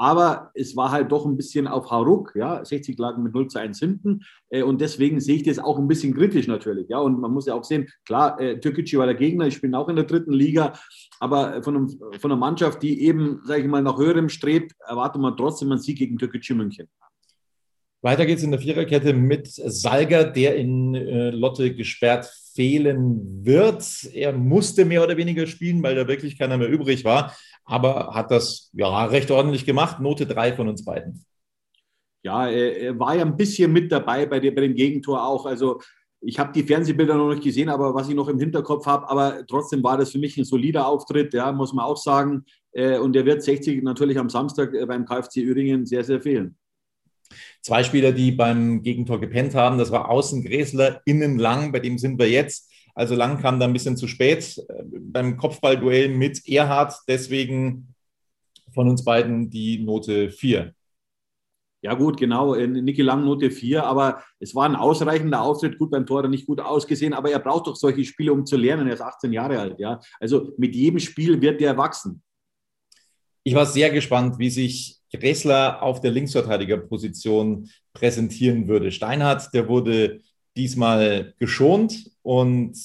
Aber 0.00 0.50
es 0.54 0.76
war 0.76 0.92
halt 0.92 1.12
doch 1.12 1.26
ein 1.26 1.36
bisschen 1.36 1.68
auf 1.68 1.90
Haruk, 1.90 2.32
ja, 2.34 2.64
60 2.64 2.98
lagen 2.98 3.22
mit 3.22 3.34
0 3.34 3.48
zu 3.48 3.58
1 3.58 3.78
hinten. 3.78 4.22
Äh, 4.48 4.62
und 4.62 4.80
deswegen 4.80 5.20
sehe 5.20 5.36
ich 5.36 5.42
das 5.42 5.58
auch 5.58 5.78
ein 5.78 5.88
bisschen 5.88 6.14
kritisch 6.14 6.46
natürlich. 6.46 6.88
Ja, 6.88 7.00
und 7.00 7.20
man 7.20 7.30
muss 7.30 7.44
ja 7.44 7.52
auch 7.52 7.64
sehen, 7.64 7.86
klar, 8.06 8.40
äh, 8.40 8.58
Türkgücü 8.58 8.96
war 8.96 9.04
der 9.04 9.14
Gegner, 9.14 9.46
ich 9.46 9.60
bin 9.60 9.74
auch 9.74 9.90
in 9.90 9.96
der 9.96 10.06
dritten 10.06 10.32
Liga, 10.32 10.72
aber 11.18 11.62
von, 11.62 11.76
einem, 11.76 11.88
von 12.18 12.32
einer 12.32 12.40
Mannschaft, 12.40 12.82
die 12.82 13.02
eben, 13.02 13.42
sage 13.44 13.60
ich 13.60 13.68
mal, 13.68 13.82
nach 13.82 13.98
höherem 13.98 14.30
strebt, 14.30 14.72
erwartet 14.88 15.20
man 15.20 15.36
trotzdem 15.36 15.70
einen 15.70 15.82
Sieg 15.82 15.98
gegen 15.98 16.16
Türkgücü 16.16 16.54
München. 16.54 16.88
Weiter 18.00 18.24
geht 18.24 18.38
es 18.38 18.44
in 18.44 18.52
der 18.52 18.60
Viererkette 18.60 19.12
mit 19.12 19.48
Salger, 19.48 20.24
der 20.24 20.56
in 20.56 20.94
äh, 20.94 21.28
Lotte 21.28 21.74
gesperrt 21.74 22.24
fehlen 22.54 23.44
wird. 23.44 23.84
Er 24.14 24.32
musste 24.32 24.86
mehr 24.86 25.04
oder 25.04 25.18
weniger 25.18 25.46
spielen, 25.46 25.82
weil 25.82 25.94
da 25.94 26.08
wirklich 26.08 26.38
keiner 26.38 26.56
mehr 26.56 26.70
übrig 26.70 27.04
war 27.04 27.34
aber 27.70 28.14
hat 28.14 28.30
das 28.30 28.70
ja 28.72 29.04
recht 29.06 29.30
ordentlich 29.30 29.64
gemacht. 29.64 30.00
Note 30.00 30.26
3 30.26 30.54
von 30.54 30.68
uns 30.68 30.84
beiden. 30.84 31.24
Ja, 32.22 32.48
er 32.48 32.98
war 32.98 33.16
ja 33.16 33.22
ein 33.22 33.36
bisschen 33.36 33.72
mit 33.72 33.90
dabei 33.90 34.26
bei, 34.26 34.40
der, 34.40 34.50
bei 34.50 34.62
dem 34.62 34.74
Gegentor 34.74 35.24
auch. 35.24 35.46
Also 35.46 35.80
ich 36.20 36.38
habe 36.38 36.52
die 36.52 36.64
Fernsehbilder 36.64 37.14
noch 37.14 37.30
nicht 37.30 37.42
gesehen, 37.42 37.70
aber 37.70 37.94
was 37.94 38.08
ich 38.08 38.14
noch 38.14 38.28
im 38.28 38.38
Hinterkopf 38.38 38.84
habe, 38.86 39.08
aber 39.08 39.46
trotzdem 39.46 39.82
war 39.82 39.96
das 39.96 40.10
für 40.10 40.18
mich 40.18 40.36
ein 40.36 40.44
solider 40.44 40.86
Auftritt, 40.86 41.32
ja, 41.32 41.50
muss 41.52 41.72
man 41.72 41.86
auch 41.86 41.96
sagen. 41.96 42.44
Äh, 42.72 42.98
und 42.98 43.14
der 43.14 43.24
wird 43.24 43.42
60 43.42 43.82
natürlich 43.82 44.18
am 44.18 44.28
Samstag 44.28 44.74
äh, 44.74 44.84
beim 44.84 45.06
KfC 45.06 45.40
Üringen 45.40 45.86
sehr, 45.86 46.04
sehr 46.04 46.20
fehlen. 46.20 46.56
Zwei 47.62 47.84
Spieler, 47.84 48.12
die 48.12 48.32
beim 48.32 48.82
Gegentor 48.82 49.20
gepennt 49.20 49.54
haben, 49.54 49.78
das 49.78 49.92
war 49.92 50.10
Außen 50.10 50.42
Gräsler, 50.42 51.00
innen 51.04 51.38
Lang, 51.38 51.72
bei 51.72 51.78
dem 51.78 51.96
sind 51.96 52.18
wir 52.18 52.28
jetzt. 52.28 52.69
Also 52.94 53.14
Lang 53.14 53.40
kam 53.40 53.60
da 53.60 53.66
ein 53.66 53.72
bisschen 53.72 53.96
zu 53.96 54.08
spät 54.08 54.58
äh, 54.68 54.82
beim 54.84 55.36
Kopfballduell 55.36 56.08
mit 56.08 56.46
Erhard, 56.48 56.94
deswegen 57.08 57.94
von 58.72 58.88
uns 58.88 59.04
beiden 59.04 59.50
die 59.50 59.78
Note 59.78 60.30
4. 60.30 60.74
Ja, 61.82 61.94
gut, 61.94 62.18
genau. 62.18 62.54
Niki 62.54 63.00
Lang 63.00 63.24
Note 63.24 63.50
4, 63.50 63.84
aber 63.84 64.22
es 64.38 64.54
war 64.54 64.68
ein 64.68 64.76
ausreichender 64.76 65.40
Auftritt. 65.40 65.78
Gut, 65.78 65.90
beim 65.90 66.04
Tor 66.04 66.28
nicht 66.28 66.46
gut 66.46 66.60
ausgesehen, 66.60 67.14
aber 67.14 67.30
er 67.30 67.38
braucht 67.38 67.66
doch 67.66 67.76
solche 67.76 68.04
Spiele, 68.04 68.34
um 68.34 68.44
zu 68.44 68.58
lernen. 68.58 68.86
Er 68.86 68.94
ist 68.94 69.00
18 69.00 69.32
Jahre 69.32 69.58
alt, 69.58 69.80
ja. 69.80 69.98
Also 70.20 70.52
mit 70.58 70.74
jedem 70.74 70.98
Spiel 70.98 71.40
wird 71.40 71.60
er 71.62 71.78
wachsen. 71.78 72.22
Ich 73.44 73.54
war 73.54 73.64
sehr 73.64 73.90
gespannt, 73.90 74.38
wie 74.38 74.50
sich 74.50 74.98
Gressler 75.10 75.82
auf 75.82 76.00
der 76.00 76.10
Linksverteidigerposition 76.10 77.70
präsentieren 77.94 78.68
würde. 78.68 78.92
Steinhardt, 78.92 79.52
der 79.54 79.66
wurde 79.66 80.20
diesmal 80.56 81.34
geschont 81.38 82.09
und 82.22 82.76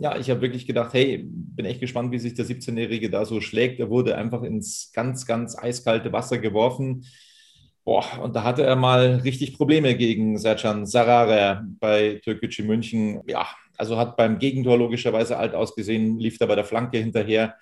ja, 0.00 0.16
ich 0.16 0.30
habe 0.30 0.40
wirklich 0.40 0.66
gedacht, 0.66 0.94
hey, 0.94 1.24
bin 1.24 1.66
echt 1.66 1.80
gespannt, 1.80 2.12
wie 2.12 2.18
sich 2.18 2.34
der 2.34 2.46
17-Jährige 2.46 3.10
da 3.10 3.24
so 3.24 3.40
schlägt. 3.40 3.78
Er 3.78 3.90
wurde 3.90 4.16
einfach 4.16 4.42
ins 4.42 4.90
ganz, 4.92 5.26
ganz 5.26 5.56
eiskalte 5.56 6.12
Wasser 6.12 6.38
geworfen. 6.38 7.04
Boah, 7.84 8.04
und 8.22 8.34
da 8.34 8.44
hatte 8.44 8.62
er 8.62 8.76
mal 8.76 9.16
richtig 9.16 9.56
Probleme 9.56 9.94
gegen 9.94 10.38
Sercan 10.38 10.86
Sarare 10.86 11.66
bei 11.80 12.20
Türkgücü 12.24 12.62
München. 12.62 13.20
Ja, 13.26 13.46
also 13.76 13.98
hat 13.98 14.16
beim 14.16 14.38
Gegentor 14.38 14.78
logischerweise 14.78 15.36
alt 15.36 15.54
ausgesehen, 15.54 16.18
lief 16.18 16.38
da 16.38 16.46
bei 16.46 16.54
der 16.54 16.64
Flanke 16.64 16.96
hinterher 16.98 17.54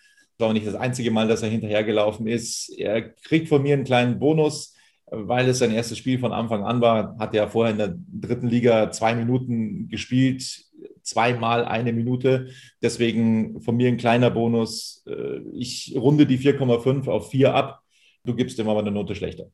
war 0.42 0.49
auch 0.49 0.52
nicht 0.52 0.66
das 0.66 0.75
einzige 0.75 1.11
Mal, 1.11 1.28
dass 1.28 1.42
er 1.42 1.49
hinterhergelaufen 1.49 2.26
ist. 2.26 2.68
Er 2.76 3.00
kriegt 3.00 3.49
von 3.49 3.62
mir 3.62 3.75
einen 3.75 3.85
kleinen 3.85 4.18
Bonus, 4.18 4.75
weil 5.06 5.49
es 5.49 5.59
sein 5.59 5.73
erstes 5.73 5.99
Spiel 5.99 6.18
von 6.18 6.32
Anfang 6.32 6.64
an 6.64 6.82
war. 6.82 7.16
Hat 7.18 7.35
er 7.35 7.49
vorher 7.49 7.73
in 7.73 7.78
der 7.78 7.94
dritten 7.97 8.49
Liga 8.49 8.90
zwei 8.90 9.14
Minuten 9.14 9.88
gespielt, 9.88 10.64
zweimal 11.02 11.64
eine 11.64 11.92
Minute. 11.92 12.49
Deswegen 12.82 13.61
von 13.61 13.76
mir 13.76 13.88
ein 13.88 13.97
kleiner 13.97 14.30
Bonus. 14.30 15.04
Äh, 15.06 15.40
ich 15.52 15.94
runde 15.97 16.26
die 16.26 16.38
4,5 16.38 17.09
auf 17.09 17.30
4 17.30 17.54
ab. 17.54 17.82
Du 18.25 18.35
gibst 18.35 18.59
ihm 18.59 18.68
aber 18.68 18.80
eine 18.80 18.90
Note 18.90 19.14
schlechter. 19.14 19.47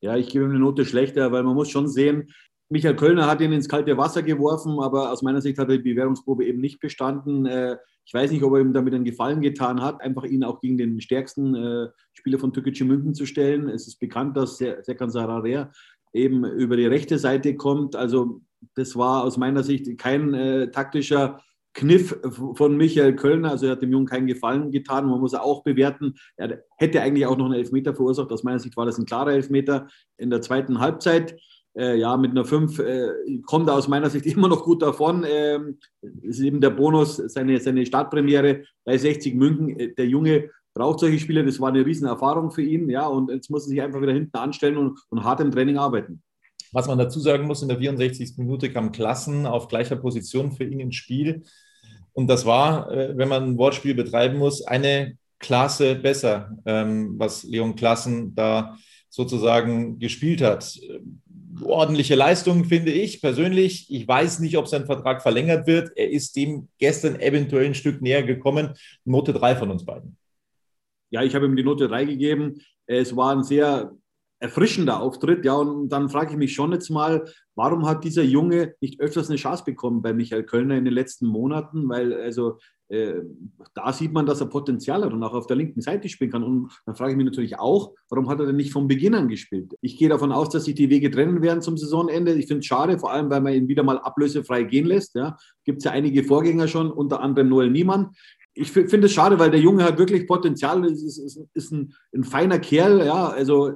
Ja, 0.00 0.16
ich 0.16 0.28
gebe 0.28 0.44
ihm 0.44 0.50
eine 0.50 0.58
Note 0.58 0.84
schlechter, 0.84 1.30
weil 1.32 1.42
man 1.42 1.54
muss 1.54 1.70
schon 1.70 1.88
sehen, 1.88 2.32
Michael 2.72 2.96
Kölner 2.96 3.26
hat 3.26 3.42
ihn 3.42 3.52
ins 3.52 3.68
kalte 3.68 3.98
Wasser 3.98 4.22
geworfen, 4.22 4.80
aber 4.80 5.12
aus 5.12 5.20
meiner 5.20 5.42
Sicht 5.42 5.58
hat 5.58 5.68
er 5.68 5.76
die 5.76 5.92
Bewährungsprobe 5.92 6.46
eben 6.46 6.60
nicht 6.60 6.80
bestanden. 6.80 7.44
Äh, 7.44 7.76
ich 8.04 8.14
weiß 8.14 8.30
nicht, 8.30 8.42
ob 8.42 8.54
er 8.54 8.60
ihm 8.60 8.72
damit 8.72 8.94
einen 8.94 9.04
Gefallen 9.04 9.42
getan 9.42 9.82
hat, 9.82 10.00
einfach 10.00 10.24
ihn 10.24 10.42
auch 10.42 10.58
gegen 10.58 10.78
den 10.78 11.00
stärksten 11.00 11.54
äh, 11.54 11.88
Spieler 12.14 12.38
von 12.38 12.52
Türkgücü 12.52 12.84
München 12.84 13.14
zu 13.14 13.26
stellen. 13.26 13.68
Es 13.68 13.86
ist 13.86 13.98
bekannt, 14.00 14.38
dass 14.38 14.56
Serkan 14.56 15.10
Sarare 15.10 15.70
eben 16.14 16.44
über 16.44 16.76
die 16.78 16.86
rechte 16.86 17.18
Seite 17.18 17.56
kommt. 17.56 17.94
Also 17.94 18.40
das 18.74 18.96
war 18.96 19.24
aus 19.24 19.36
meiner 19.36 19.62
Sicht 19.62 19.98
kein 19.98 20.34
äh, 20.34 20.70
taktischer 20.70 21.40
Kniff 21.74 22.18
von 22.54 22.76
Michael 22.76 23.16
Kölner. 23.16 23.50
Also 23.50 23.66
er 23.66 23.72
hat 23.72 23.82
dem 23.82 23.92
Jungen 23.92 24.06
keinen 24.06 24.26
Gefallen 24.26 24.70
getan. 24.70 25.06
Man 25.06 25.20
muss 25.20 25.34
auch 25.34 25.62
bewerten, 25.62 26.14
er 26.36 26.62
hätte 26.76 27.00
eigentlich 27.00 27.26
auch 27.26 27.36
noch 27.36 27.46
einen 27.46 27.54
Elfmeter 27.54 27.94
verursacht. 27.94 28.30
Aus 28.30 28.44
meiner 28.44 28.58
Sicht 28.58 28.76
war 28.76 28.84
das 28.84 28.98
ein 28.98 29.06
klarer 29.06 29.32
Elfmeter 29.32 29.88
in 30.18 30.30
der 30.30 30.42
zweiten 30.42 30.80
Halbzeit 30.80 31.36
äh, 31.76 31.98
ja, 31.98 32.16
mit 32.16 32.32
einer 32.32 32.44
5 32.44 32.78
äh, 32.78 33.38
kommt 33.46 33.68
er 33.68 33.74
aus 33.74 33.88
meiner 33.88 34.10
Sicht 34.10 34.26
immer 34.36 34.48
noch 34.48 34.64
gut 34.64 34.82
davon. 34.82 35.24
Ähm, 35.26 35.78
ist 36.22 36.40
eben 36.40 36.60
der 36.60 36.70
Bonus, 36.70 37.16
seine, 37.16 37.58
seine 37.60 37.86
Startpremiere 37.86 38.64
bei 38.84 38.98
60 38.98 39.34
München. 39.34 39.78
Äh, 39.78 39.94
der 39.94 40.06
Junge 40.06 40.50
braucht 40.74 41.00
solche 41.00 41.18
Spiele, 41.18 41.44
das 41.44 41.60
war 41.60 41.68
eine 41.68 41.84
Riesenerfahrung 41.84 42.50
für 42.50 42.62
ihn, 42.62 42.88
ja, 42.88 43.06
und 43.06 43.30
jetzt 43.30 43.50
muss 43.50 43.66
er 43.66 43.68
sich 43.68 43.82
einfach 43.82 44.00
wieder 44.00 44.14
hinten 44.14 44.36
anstellen 44.38 44.78
und, 44.78 44.98
und 45.10 45.22
hart 45.22 45.40
im 45.40 45.50
Training 45.50 45.76
arbeiten. 45.76 46.22
Was 46.72 46.88
man 46.88 46.98
dazu 46.98 47.20
sagen 47.20 47.46
muss, 47.46 47.62
in 47.62 47.68
der 47.68 47.78
64. 47.78 48.38
Minute 48.38 48.72
kam 48.72 48.92
Klassen 48.92 49.46
auf 49.46 49.68
gleicher 49.68 49.96
Position 49.96 50.52
für 50.52 50.64
ihn 50.64 50.80
ins 50.80 50.96
Spiel. 50.96 51.42
Und 52.12 52.28
das 52.28 52.44
war, 52.44 52.90
äh, 52.90 53.16
wenn 53.16 53.28
man 53.28 53.44
ein 53.44 53.58
Wortspiel 53.58 53.94
betreiben 53.94 54.38
muss, 54.38 54.62
eine 54.66 55.16
Klasse 55.38 55.94
besser, 55.94 56.56
ähm, 56.66 57.14
was 57.18 57.44
Leon 57.44 57.76
Klassen 57.76 58.34
da 58.34 58.76
sozusagen 59.08 59.98
gespielt 59.98 60.40
hat 60.40 60.78
ordentliche 61.64 62.14
Leistung, 62.14 62.64
finde 62.64 62.92
ich 62.92 63.20
persönlich. 63.20 63.86
Ich 63.90 64.06
weiß 64.06 64.40
nicht, 64.40 64.56
ob 64.56 64.68
sein 64.68 64.86
Vertrag 64.86 65.22
verlängert 65.22 65.66
wird. 65.66 65.90
Er 65.96 66.10
ist 66.10 66.36
dem 66.36 66.68
gestern 66.78 67.20
eventuell 67.20 67.66
ein 67.66 67.74
Stück 67.74 68.00
näher 68.00 68.22
gekommen. 68.22 68.74
Note 69.04 69.32
3 69.32 69.56
von 69.56 69.70
uns 69.70 69.84
beiden. 69.84 70.16
Ja, 71.10 71.22
ich 71.22 71.34
habe 71.34 71.46
ihm 71.46 71.56
die 71.56 71.64
Note 71.64 71.88
3 71.88 72.04
gegeben. 72.04 72.60
Es 72.86 73.14
war 73.14 73.34
ein 73.34 73.44
sehr 73.44 73.92
erfrischender 74.42 75.00
Auftritt. 75.00 75.44
Ja, 75.44 75.54
und 75.54 75.88
dann 75.88 76.08
frage 76.08 76.32
ich 76.32 76.36
mich 76.36 76.52
schon 76.52 76.72
jetzt 76.72 76.90
mal, 76.90 77.24
warum 77.54 77.86
hat 77.86 78.02
dieser 78.02 78.24
Junge 78.24 78.74
nicht 78.80 79.00
öfters 79.00 79.28
eine 79.28 79.38
Chance 79.38 79.62
bekommen 79.64 80.02
bei 80.02 80.12
Michael 80.12 80.42
Kölner 80.42 80.76
in 80.76 80.84
den 80.84 80.94
letzten 80.94 81.26
Monaten? 81.26 81.88
Weil 81.88 82.12
also 82.12 82.58
äh, 82.88 83.22
da 83.74 83.92
sieht 83.92 84.12
man, 84.12 84.26
dass 84.26 84.40
er 84.40 84.48
Potenzial 84.48 85.04
hat 85.04 85.12
und 85.12 85.22
auch 85.22 85.32
auf 85.32 85.46
der 85.46 85.56
linken 85.56 85.80
Seite 85.80 86.08
spielen 86.08 86.32
kann. 86.32 86.42
Und 86.42 86.72
dann 86.86 86.96
frage 86.96 87.12
ich 87.12 87.16
mich 87.16 87.24
natürlich 87.24 87.58
auch, 87.58 87.94
warum 88.10 88.28
hat 88.28 88.40
er 88.40 88.46
denn 88.46 88.56
nicht 88.56 88.72
von 88.72 88.88
Beginn 88.88 89.14
an 89.14 89.28
gespielt? 89.28 89.74
Ich 89.80 89.96
gehe 89.96 90.08
davon 90.08 90.32
aus, 90.32 90.48
dass 90.48 90.64
sich 90.64 90.74
die 90.74 90.90
Wege 90.90 91.10
trennen 91.10 91.40
werden 91.40 91.62
zum 91.62 91.76
Saisonende. 91.76 92.34
Ich 92.34 92.48
finde 92.48 92.60
es 92.60 92.66
schade, 92.66 92.98
vor 92.98 93.12
allem, 93.12 93.30
weil 93.30 93.40
man 93.40 93.54
ihn 93.54 93.68
wieder 93.68 93.84
mal 93.84 93.98
ablösefrei 93.98 94.64
gehen 94.64 94.86
lässt. 94.86 95.14
Ja. 95.14 95.36
Gibt 95.64 95.78
es 95.78 95.84
ja 95.84 95.92
einige 95.92 96.24
Vorgänger 96.24 96.66
schon, 96.66 96.90
unter 96.90 97.20
anderem 97.20 97.48
Noel 97.48 97.70
Niemann 97.70 98.10
ich 98.54 98.70
finde 98.70 99.06
es 99.06 99.12
schade, 99.12 99.38
weil 99.38 99.50
der 99.50 99.60
Junge 99.60 99.84
hat 99.84 99.98
wirklich 99.98 100.26
Potenzial, 100.26 100.84
ist, 100.84 101.02
ist, 101.02 101.40
ist 101.54 101.72
ein, 101.72 101.94
ein, 102.14 102.22
feiner 102.22 102.58
Kerl, 102.58 103.04
ja, 103.04 103.28
also 103.28 103.68
äh, 103.68 103.74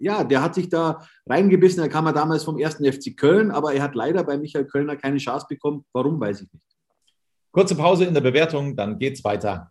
ja, 0.00 0.24
der 0.24 0.42
hat 0.42 0.54
sich 0.54 0.68
da 0.68 1.06
reingebissen. 1.28 1.82
Er 1.82 1.88
kam 1.88 2.06
ja 2.06 2.12
damals 2.12 2.44
vom 2.44 2.58
ersten 2.58 2.90
FC 2.90 3.16
Köln, 3.16 3.50
aber 3.50 3.74
er 3.74 3.82
hat 3.82 3.94
leider 3.94 4.24
bei 4.24 4.36
Michael 4.38 4.66
Kölner 4.66 4.96
keine 4.96 5.18
Chance 5.18 5.46
bekommen. 5.48 5.84
Warum, 5.92 6.18
weiß 6.18 6.42
ich 6.42 6.52
nicht. 6.52 6.66
Kurze 7.52 7.76
Pause 7.76 8.06
in 8.06 8.14
der 8.14 8.20
Bewertung, 8.20 8.76
dann 8.76 8.98
geht's 8.98 9.22
weiter. 9.24 9.70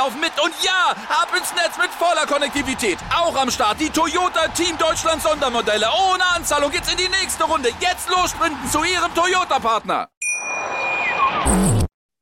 laufen 0.00 0.20
mit 0.20 0.32
und 0.42 0.54
ja, 0.64 0.96
ab 1.08 1.28
ins 1.36 1.52
Netz 1.52 1.76
mit 1.76 1.90
voller 1.90 2.24
Konnektivität. 2.26 2.96
Auch 3.14 3.36
am 3.36 3.50
Start 3.50 3.78
die 3.80 3.90
Toyota 3.90 4.48
Team 4.48 4.78
Deutschland 4.78 5.20
Sondermodelle. 5.20 5.86
Ohne 6.08 6.24
Anzahlung 6.36 6.70
geht's 6.70 6.90
in 6.90 6.96
die 6.96 7.10
nächste 7.20 7.44
Runde. 7.44 7.68
Jetzt 7.80 8.08
los 8.08 8.30
sprinten 8.30 8.66
zu 8.72 8.78
Ihrem 8.78 9.12
Toyota-Partner. 9.14 10.08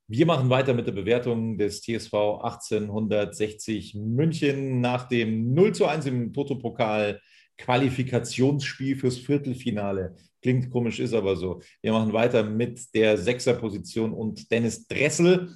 Wir 0.08 0.26
machen 0.26 0.50
weiter 0.50 0.75
mit 0.75 0.88
der 0.88 0.92
Bewertung 0.92 1.56
des 1.56 1.80
TSV 1.82 2.14
1860 2.42 3.94
München 3.94 4.80
nach 4.80 5.06
dem 5.06 5.54
0 5.54 5.73
zu 5.73 5.87
1 5.87 6.06
im 6.06 6.32
Toto-Pokal 6.32 7.20
Qualifikationsspiel 7.58 8.97
fürs 8.97 9.18
Viertelfinale. 9.18 10.16
Klingt 10.42 10.70
komisch, 10.70 10.99
ist 10.99 11.14
aber 11.14 11.37
so. 11.37 11.61
Wir 11.80 11.92
machen 11.92 12.12
weiter 12.12 12.42
mit 12.42 12.92
der 12.92 13.18
Sechserposition 13.18 14.12
und 14.12 14.50
Dennis 14.50 14.88
Dressel, 14.88 15.54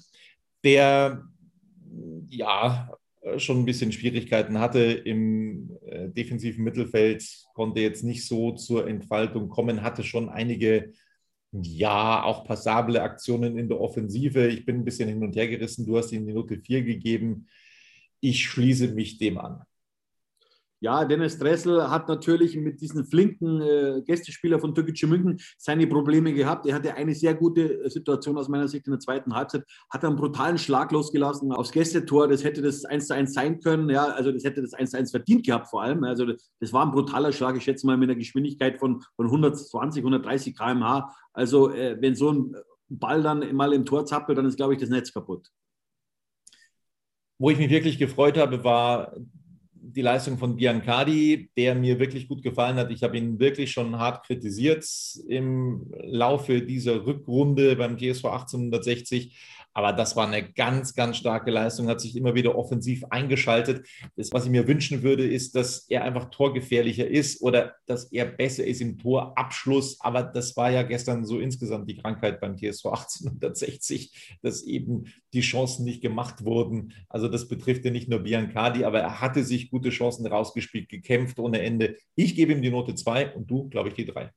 der 0.63 1.25
ja, 2.29 2.91
schon 3.37 3.61
ein 3.61 3.65
bisschen 3.65 3.93
Schwierigkeiten 3.93 4.59
hatte 4.59 4.81
im 4.81 5.79
äh, 5.87 6.09
defensiven 6.09 6.65
Mittelfeld, 6.65 7.25
konnte 7.55 7.81
jetzt 7.81 8.03
nicht 8.03 8.27
so 8.27 8.53
zur 8.53 8.89
Entfaltung 8.89 9.49
kommen, 9.49 9.83
hatte 9.83 10.03
schon 10.03 10.29
einige, 10.29 10.93
ja, 11.53 12.23
auch 12.25 12.45
passable 12.45 13.03
Aktionen 13.03 13.59
in 13.59 13.69
der 13.69 13.81
Offensive. 13.81 14.49
Ich 14.49 14.65
bin 14.65 14.77
ein 14.77 14.85
bisschen 14.85 15.09
hin 15.09 15.23
und 15.23 15.37
her 15.37 15.49
gerissen. 15.49 15.87
Du 15.87 15.99
hast 15.99 16.11
ihm 16.13 16.27
die 16.27 16.33
Note 16.33 16.59
4 16.59 16.83
gegeben. 16.83 17.47
Ich 18.21 18.45
schließe 18.45 18.89
mich 18.89 19.19
dem 19.19 19.39
an. 19.39 19.63
Ja, 20.83 21.05
Dennis 21.05 21.39
Dressel 21.39 21.89
hat 21.89 22.09
natürlich 22.09 22.57
mit 22.57 22.81
diesen 22.81 23.05
flinken 23.05 23.61
äh, 23.63 24.03
Gästespieler 24.05 24.59
von 24.59 24.75
Türkische 24.75 25.07
München 25.07 25.39
seine 25.57 25.87
Probleme 25.87 26.33
gehabt. 26.35 26.67
Er 26.67 26.75
hatte 26.75 26.97
eine 26.97 27.15
sehr 27.15 27.37
gute 27.37 27.89
Situation 27.89 28.37
aus 28.37 28.49
meiner 28.49 28.67
Sicht 28.67 28.89
in 28.89 28.91
der 28.91 28.99
zweiten 28.99 29.33
Halbzeit, 29.33 29.63
hat 29.91 30.05
einen 30.05 30.17
brutalen 30.17 30.59
Schlag 30.59 30.91
losgelassen 30.91 31.53
aufs 31.53 31.71
Gästetor. 31.71 32.27
Das 32.27 32.43
hätte 32.43 32.63
das 32.63 32.85
1 32.85 33.07
zu 33.07 33.15
1 33.15 33.33
sein 33.33 33.61
können. 33.61 33.91
Ja, 33.91 34.07
also 34.07 34.33
das 34.33 34.43
hätte 34.43 34.61
das 34.61 34.75
1 34.75 34.91
zu 34.91 34.99
1 34.99 35.13
verdient 35.13 35.47
gehabt 35.47 35.69
vor 35.69 35.83
allem. 35.83 36.03
Also 36.03 36.27
das 36.59 36.73
war 36.73 36.85
ein 36.85 36.91
brutaler 36.91 37.31
Schlag, 37.31 37.57
ich 37.57 37.63
schätze 37.63 37.87
mal 37.87 37.97
mit 37.97 38.11
einer 38.11 38.19
Geschwindigkeit 38.19 38.81
von, 38.81 39.05
von 39.15 39.27
120, 39.27 40.01
130 40.01 40.57
km/h. 40.57 41.15
Also 41.33 41.71
äh, 41.71 41.97
wenn 42.01 42.17
so 42.17 42.33
ein 42.33 42.57
Ball 42.89 43.23
dann 43.23 43.55
mal 43.55 43.73
im 43.73 43.85
Tor 43.85 44.05
zappelt, 44.05 44.37
dann 44.37 44.47
ist, 44.47 44.57
glaube 44.57 44.75
ich, 44.75 44.81
das 44.81 44.91
Netz 44.91 45.13
kaputt. 45.13 45.49
Wo 47.39 47.51
ich 47.51 47.59
mich 47.59 47.71
wirklich 47.71 47.99
gefreut 47.99 48.37
habe, 48.37 48.65
war 48.65 49.15
die 49.85 50.03
Leistung 50.03 50.39
von 50.39 50.57
Biancardi, 50.57 51.51
der 51.57 51.75
mir 51.75 51.99
wirklich 51.99 52.29
gut 52.29 52.43
gefallen 52.43 52.77
hat. 52.77 52.91
Ich 52.91 53.03
habe 53.03 53.19
ihn 53.19 53.41
wirklich 53.41 53.73
schon 53.73 53.99
hart 53.99 54.25
kritisiert 54.25 54.87
im 55.27 55.93
Laufe 56.05 56.63
dieser 56.63 57.05
Rückrunde 57.05 57.75
beim 57.77 57.99
TSV 57.99 58.25
1860. 58.27 59.37
Aber 59.75 59.93
das 59.93 60.17
war 60.17 60.27
eine 60.27 60.53
ganz, 60.53 60.95
ganz 60.95 61.17
starke 61.17 61.51
Leistung, 61.51 61.89
hat 61.89 62.01
sich 62.01 62.17
immer 62.17 62.35
wieder 62.35 62.57
offensiv 62.57 63.05
eingeschaltet. 63.11 63.87
Das, 64.17 64.33
was 64.33 64.45
ich 64.45 64.51
mir 64.51 64.69
wünschen 64.69 65.03
würde, 65.03 65.27
ist, 65.27 65.55
dass 65.55 65.89
er 65.89 66.05
einfach 66.05 66.31
torgefährlicher 66.31 67.07
ist 67.07 67.41
oder 67.43 67.75
dass 67.87 68.13
er 68.13 68.27
besser 68.27 68.65
ist 68.65 68.81
im 68.81 68.99
Torabschluss. 68.99 70.01
Aber 70.01 70.23
das 70.23 70.57
war 70.57 70.71
ja 70.71 70.83
gestern 70.83 71.25
so 71.25 71.39
insgesamt 71.39 71.89
die 71.89 71.97
Krankheit 71.97 72.41
beim 72.41 72.57
TSV 72.57 72.87
1860, 72.87 74.39
dass 74.43 74.63
eben 74.63 75.05
die 75.33 75.41
Chancen 75.41 75.85
nicht 75.85 76.03
gemacht 76.03 76.45
wurden. 76.45 76.93
Also 77.09 77.29
das 77.29 77.49
betrifft 77.49 77.85
ja 77.85 77.91
nicht 77.91 78.09
nur 78.09 78.21
Biancardi, 78.21 78.85
aber 78.85 79.01
er 79.01 79.21
hatte 79.21 79.45
sich 79.45 79.71
gute 79.71 79.91
Chancen 79.91 80.27
rausgespielt, 80.27 80.89
gekämpft 80.89 81.39
ohne 81.39 81.63
Ende. 81.63 81.97
Ich 82.15 82.35
gebe 82.35 82.53
ihm 82.53 82.63
die 82.63 82.71
Note 82.71 82.95
2 82.95 83.35
und 83.35 83.51
du, 83.51 83.69
glaube 83.69 83.89
ich, 83.89 83.95
die 83.95 84.07
3. 84.07 84.31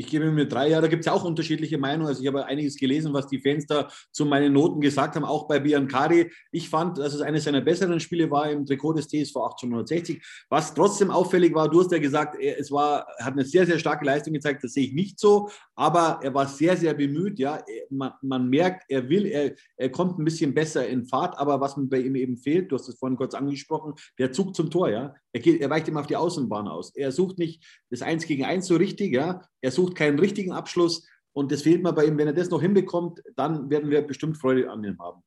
Ich 0.00 0.06
gebe 0.06 0.30
mir 0.30 0.46
drei 0.46 0.68
Jahre. 0.68 0.82
Da 0.82 0.88
gibt 0.88 1.00
es 1.00 1.06
ja 1.06 1.12
auch 1.12 1.24
unterschiedliche 1.24 1.76
Meinungen. 1.76 2.06
Also 2.06 2.22
ich 2.22 2.28
habe 2.28 2.46
einiges 2.46 2.76
gelesen, 2.76 3.12
was 3.12 3.26
die 3.26 3.40
Fans 3.40 3.66
da 3.66 3.88
zu 4.12 4.26
meinen 4.26 4.52
Noten 4.52 4.80
gesagt 4.80 5.16
haben, 5.16 5.24
auch 5.24 5.48
bei 5.48 5.58
Biancari. 5.58 6.30
Ich 6.52 6.68
fand, 6.68 6.98
dass 6.98 7.14
es 7.14 7.20
eines 7.20 7.42
seiner 7.42 7.62
besseren 7.62 7.98
Spiele 7.98 8.30
war 8.30 8.48
im 8.48 8.64
Trikot 8.64 8.92
des 8.92 9.08
TSV 9.08 9.34
1860. 9.34 10.22
Was 10.50 10.72
trotzdem 10.72 11.10
auffällig 11.10 11.52
war, 11.52 11.68
du 11.68 11.80
hast 11.80 11.90
ja 11.90 11.98
gesagt, 11.98 12.36
es 12.40 12.70
war, 12.70 13.08
er 13.18 13.26
hat 13.26 13.32
eine 13.32 13.44
sehr, 13.44 13.66
sehr 13.66 13.80
starke 13.80 14.04
Leistung 14.04 14.34
gezeigt. 14.34 14.62
Das 14.62 14.72
sehe 14.74 14.84
ich 14.84 14.92
nicht 14.92 15.18
so. 15.18 15.50
Aber 15.74 16.20
er 16.22 16.32
war 16.32 16.46
sehr, 16.46 16.76
sehr 16.76 16.94
bemüht. 16.94 17.40
Ja, 17.40 17.60
man, 17.90 18.12
man 18.22 18.48
merkt, 18.48 18.84
er 18.88 19.08
will, 19.08 19.26
er, 19.26 19.56
er 19.76 19.90
kommt 19.90 20.16
ein 20.20 20.24
bisschen 20.24 20.54
besser 20.54 20.86
in 20.86 21.06
Fahrt. 21.06 21.36
Aber 21.36 21.60
was 21.60 21.76
mir 21.76 21.88
bei 21.88 21.98
ihm 21.98 22.14
eben 22.14 22.36
fehlt, 22.36 22.70
du 22.70 22.76
hast 22.76 22.88
es 22.88 23.00
vorhin 23.00 23.18
kurz 23.18 23.34
angesprochen, 23.34 23.94
der 24.16 24.30
Zug 24.30 24.54
zum 24.54 24.70
Tor. 24.70 24.90
Ja, 24.90 25.12
er, 25.32 25.40
geht, 25.40 25.60
er 25.60 25.70
weicht 25.70 25.88
immer 25.88 26.00
auf 26.00 26.06
die 26.06 26.16
Außenbahn 26.16 26.68
aus. 26.68 26.94
Er 26.94 27.12
sucht 27.12 27.38
nicht 27.38 27.64
das 27.90 28.02
Eins 28.02 28.26
gegen 28.26 28.44
Eins 28.44 28.66
so 28.66 28.76
richtig. 28.76 29.12
Ja, 29.12 29.42
er 29.60 29.70
sucht 29.70 29.94
keinen 29.94 30.18
richtigen 30.18 30.52
Abschluss. 30.52 31.06
Und 31.32 31.52
das 31.52 31.62
fehlt 31.62 31.82
mir 31.82 31.92
bei 31.92 32.06
ihm. 32.06 32.18
Wenn 32.18 32.26
er 32.26 32.32
das 32.32 32.50
noch 32.50 32.60
hinbekommt, 32.60 33.22
dann 33.36 33.70
werden 33.70 33.90
wir 33.90 34.02
bestimmt 34.02 34.38
Freude 34.38 34.70
an 34.70 34.82
ihm 34.84 34.98
haben. 34.98 35.22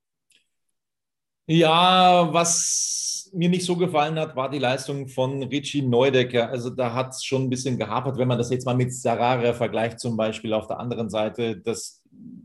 Ja, 1.47 2.29
was 2.33 3.29
mir 3.33 3.49
nicht 3.49 3.65
so 3.65 3.75
gefallen 3.75 4.17
hat, 4.19 4.35
war 4.35 4.49
die 4.49 4.59
Leistung 4.59 5.07
von 5.07 5.43
Richie 5.43 5.81
Neudecker. 5.81 6.49
Also 6.49 6.69
da 6.69 6.93
hat 6.93 7.09
es 7.09 7.23
schon 7.23 7.43
ein 7.43 7.49
bisschen 7.49 7.77
gehapert, 7.77 8.17
wenn 8.17 8.27
man 8.27 8.37
das 8.37 8.49
jetzt 8.49 8.65
mal 8.65 8.75
mit 8.75 8.93
Sarare 8.93 9.53
vergleicht, 9.53 9.99
zum 9.99 10.17
Beispiel 10.17 10.53
auf 10.53 10.67
der 10.67 10.79
anderen 10.79 11.09
Seite. 11.09 11.57
Das, 11.57 12.01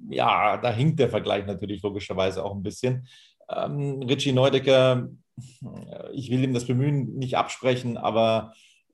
ja, 0.09 0.57
da 0.57 0.73
hinkt 0.73 0.99
der 0.99 1.11
Vergleich 1.11 1.47
natürlich 1.47 1.83
logischerweise 1.83 2.45
auch 2.45 2.55
ein 2.55 2.63
bisschen. 2.63 3.07
Ähm, 3.49 4.03
Richie 4.03 4.33
Neudecker, 4.33 5.09
ich 6.13 6.31
will 6.31 6.43
ihm 6.43 6.55
das 6.55 6.67
Bemühen 6.67 7.15
nicht 7.17 7.37
absprechen, 7.37 7.97
aber 7.97 8.53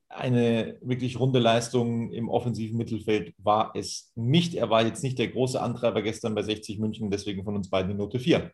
eine 0.09 0.79
wirklich 0.83 1.19
runde 1.19 1.39
Leistung 1.39 2.11
im 2.11 2.29
offensiven 2.29 2.77
Mittelfeld 2.77 3.35
war 3.39 3.73
es 3.75 4.13
nicht. 4.15 4.55
Er 4.55 4.69
war 4.69 4.85
jetzt 4.85 5.03
nicht 5.03 5.19
der 5.19 5.29
große 5.29 5.61
Antreiber 5.61 6.03
gestern 6.03 6.35
bei 6.35 6.43
60 6.43 6.79
München, 6.79 7.11
deswegen 7.11 7.45
von 7.45 7.57
uns 7.57 7.71
beiden 7.71 7.93
die 7.93 7.97
Note 7.97 8.19
4. 8.19 8.51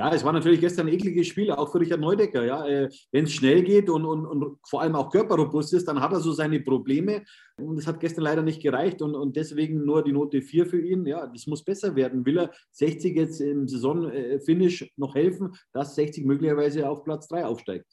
Ja, 0.00 0.14
es 0.14 0.24
war 0.24 0.32
natürlich 0.32 0.60
gestern 0.60 0.86
ein 0.86 0.94
ekliges 0.94 1.26
Spiel, 1.26 1.50
auch 1.50 1.70
für 1.70 1.78
Richard 1.78 2.00
Neudecker. 2.00 2.42
Ja. 2.42 2.66
Äh, 2.66 2.88
Wenn 3.12 3.24
es 3.24 3.34
schnell 3.34 3.62
geht 3.62 3.90
und, 3.90 4.06
und, 4.06 4.24
und 4.24 4.56
vor 4.66 4.80
allem 4.80 4.94
auch 4.94 5.10
körperrobust 5.10 5.74
ist, 5.74 5.86
dann 5.88 6.00
hat 6.00 6.12
er 6.12 6.20
so 6.20 6.32
seine 6.32 6.58
Probleme. 6.60 7.22
Und 7.58 7.76
das 7.76 7.86
hat 7.86 8.00
gestern 8.00 8.24
leider 8.24 8.40
nicht 8.40 8.62
gereicht 8.62 9.02
und, 9.02 9.14
und 9.14 9.36
deswegen 9.36 9.84
nur 9.84 10.02
die 10.02 10.12
Note 10.12 10.40
4 10.40 10.64
für 10.64 10.80
ihn. 10.80 11.04
Ja, 11.04 11.26
das 11.26 11.46
muss 11.46 11.62
besser 11.62 11.94
werden. 11.96 12.24
Will 12.24 12.38
er 12.38 12.50
60 12.70 13.14
jetzt 13.14 13.42
im 13.42 13.68
Saisonfinish 13.68 14.90
noch 14.96 15.14
helfen, 15.14 15.54
dass 15.74 15.94
60 15.96 16.24
möglicherweise 16.24 16.88
auf 16.88 17.04
Platz 17.04 17.28
3 17.28 17.44
aufsteigt? 17.44 17.84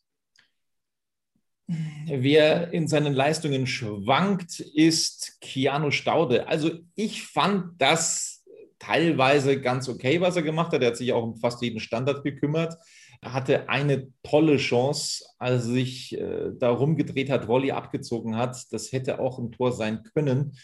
Wer 2.05 2.71
in 2.71 2.87
seinen 2.87 3.13
Leistungen 3.13 3.67
schwankt, 3.67 4.61
ist 4.61 5.41
Keanu 5.41 5.91
Staude. 5.91 6.47
Also 6.47 6.71
ich 6.95 7.27
fand 7.27 7.81
das 7.81 8.36
teilweise 8.79 9.59
ganz 9.59 9.89
okay, 9.89 10.21
was 10.21 10.35
er 10.35 10.43
gemacht 10.43 10.71
hat. 10.73 10.81
Er 10.81 10.89
hat 10.89 10.97
sich 10.97 11.13
auch 11.13 11.23
um 11.23 11.37
fast 11.37 11.61
jeden 11.61 11.79
Standard 11.79 12.23
gekümmert. 12.23 12.75
Er 13.21 13.33
hatte 13.33 13.69
eine 13.69 14.11
tolle 14.23 14.57
Chance, 14.57 15.25
als 15.39 15.65
er 15.65 15.71
sich 15.71 16.17
äh, 16.17 16.51
da 16.57 16.69
rumgedreht 16.69 17.29
hat, 17.29 17.47
Volley 17.47 17.71
abgezogen 17.71 18.35
hat. 18.35 18.71
Das 18.71 18.91
hätte 18.91 19.19
auch 19.19 19.39
ein 19.39 19.51
Tor 19.51 19.71
sein 19.71 20.03
können. 20.13 20.55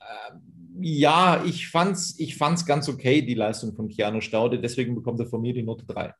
Äh, 0.00 0.34
ja, 0.80 1.44
ich 1.44 1.68
fand's, 1.68 2.18
ich 2.18 2.36
fand's 2.36 2.64
ganz 2.64 2.88
okay, 2.88 3.22
die 3.22 3.34
Leistung 3.34 3.74
von 3.74 3.88
Keanu 3.88 4.20
Staude. 4.20 4.58
Deswegen 4.58 4.94
bekommt 4.94 5.20
er 5.20 5.26
von 5.26 5.42
mir 5.42 5.52
die 5.52 5.62
Note 5.62 5.84
3. 5.84 6.14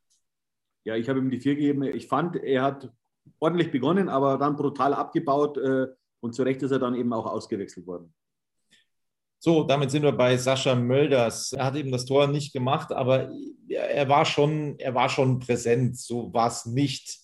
Ja, 0.84 0.96
ich 0.96 1.08
habe 1.08 1.20
ihm 1.20 1.30
die 1.30 1.40
4 1.40 1.54
gegeben. 1.54 1.82
Ich 1.82 2.06
fand, 2.06 2.36
er 2.36 2.62
hat 2.62 2.92
ordentlich 3.38 3.70
begonnen, 3.70 4.08
aber 4.08 4.36
dann 4.36 4.56
brutal 4.56 4.94
abgebaut 4.94 5.56
äh, 5.56 5.86
und 6.20 6.34
zu 6.34 6.42
Recht 6.42 6.62
ist 6.62 6.70
er 6.70 6.78
dann 6.78 6.94
eben 6.94 7.12
auch 7.12 7.26
ausgewechselt 7.26 7.86
worden. 7.86 8.12
So, 9.44 9.64
damit 9.64 9.90
sind 9.90 10.04
wir 10.04 10.12
bei 10.12 10.36
Sascha 10.36 10.76
Mölders. 10.76 11.52
Er 11.52 11.64
hat 11.64 11.74
eben 11.74 11.90
das 11.90 12.04
Tor 12.04 12.28
nicht 12.28 12.52
gemacht, 12.52 12.92
aber 12.92 13.28
er 13.68 14.08
war 14.08 14.24
schon, 14.24 14.78
er 14.78 14.94
war 14.94 15.08
schon 15.08 15.40
präsent. 15.40 15.98
So 15.98 16.32
war 16.32 16.46
es 16.46 16.64
nicht. 16.64 17.18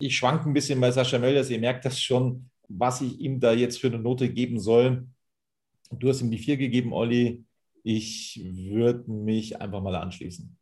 Ich 0.00 0.16
schwanke 0.16 0.50
ein 0.50 0.52
bisschen 0.52 0.80
bei 0.80 0.90
Sascha 0.90 1.16
Mölders. 1.16 1.50
Ihr 1.50 1.60
merkt 1.60 1.84
das 1.84 2.00
schon, 2.00 2.50
was 2.66 3.02
ich 3.02 3.20
ihm 3.20 3.38
da 3.38 3.52
jetzt 3.52 3.78
für 3.78 3.86
eine 3.86 4.00
Note 4.00 4.32
geben 4.32 4.58
soll. 4.58 5.06
Du 5.92 6.08
hast 6.08 6.22
ihm 6.22 6.32
die 6.32 6.38
vier 6.38 6.56
gegeben, 6.56 6.92
Olli. 6.92 7.44
Ich 7.84 8.42
würde 8.44 9.08
mich 9.08 9.60
einfach 9.60 9.80
mal 9.80 9.94
anschließen. 9.94 10.56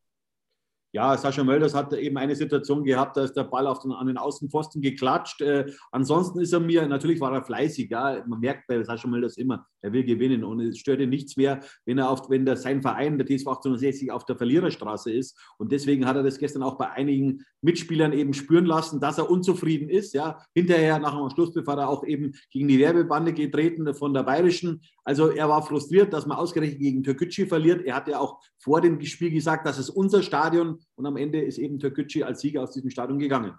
Ja, 0.95 1.17
Sascha 1.17 1.43
Mölders 1.43 1.75
hat 1.75 1.95
eben 1.95 2.19
eine 2.19 2.37
Situation 2.37 2.85
gehabt, 2.85 3.17
da 3.17 3.25
ist 3.25 3.33
der 3.33 3.45
Ball 3.45 3.67
auf 3.67 3.79
den, 3.79 3.93
an 3.93 4.09
den 4.09 4.19
Außenpfosten 4.19 4.83
geklatscht. 4.83 5.41
Äh, 5.41 5.73
ansonsten 5.91 6.39
ist 6.41 6.53
er 6.53 6.61
mir, 6.61 6.87
natürlich 6.87 7.19
war 7.19 7.33
er 7.33 7.43
fleißig, 7.43 7.89
ja. 7.89 8.23
Man 8.27 8.41
merkt 8.41 8.67
bei 8.67 8.83
Sascha 8.85 9.09
Mölders 9.09 9.39
immer, 9.39 9.67
er 9.81 9.95
will 9.95 10.05
gewinnen 10.05 10.45
und 10.45 10.61
es 10.61 10.79
stört 10.79 11.01
ihn 11.01 11.09
nichts 11.09 11.39
mehr, 11.39 11.61
wenn 11.87 11.97
er 11.97 12.11
auf, 12.11 12.29
wenn 12.29 12.45
der, 12.45 12.59
sein 12.59 12.83
Verein, 12.83 13.17
der 13.17 13.27
TSV 13.27 13.49
1860, 13.49 14.13
auf 14.13 14.27
der 14.27 14.37
Verliererstraße 14.37 15.11
ist. 15.11 15.39
Und 15.57 15.73
deswegen 15.73 16.07
hat 16.07 16.17
er 16.17 16.23
das 16.23 16.39
gestern 16.39 16.63
auch 16.63 16.77
bei 16.77 16.91
einigen 16.91 17.43
Mitspielern 17.63 18.13
eben 18.13 18.35
spüren 18.35 18.67
lassen, 18.67 19.01
dass 19.01 19.17
er 19.17 19.31
unzufrieden 19.31 19.89
ist. 19.89 20.13
Ja. 20.13 20.45
Hinterher, 20.55 20.99
nach 20.99 21.17
dem 21.17 21.31
Schlusspfiff, 21.31 21.67
er 21.67 21.89
auch 21.89 22.05
eben 22.05 22.33
gegen 22.51 22.69
die 22.69 22.79
Werbebande 22.79 23.33
getreten 23.33 23.95
von 23.95 24.13
der 24.13 24.25
Bayerischen. 24.25 24.83
Also 25.05 25.31
er 25.31 25.49
war 25.49 25.63
frustriert, 25.63 26.13
dass 26.13 26.27
man 26.27 26.37
ausgerechnet 26.37 26.81
gegen 26.81 27.03
Türkgücü 27.03 27.47
verliert. 27.47 27.83
Er 27.87 27.97
hat 27.97 28.09
ja 28.09 28.19
auch 28.19 28.41
vor 28.59 28.83
dem 28.83 29.01
Spiel 29.01 29.31
gesagt, 29.31 29.67
das 29.67 29.79
ist 29.79 29.89
unser 29.89 30.23
Stadion 30.23 30.82
und 30.95 31.07
am 31.07 31.17
Ende 31.17 31.41
ist 31.41 31.59
eben 31.59 31.79
Türkgücü 31.79 32.23
als 32.23 32.41
Sieger 32.41 32.63
aus 32.63 32.73
diesem 32.73 32.91
Stadion 32.91 33.19
gegangen. 33.19 33.55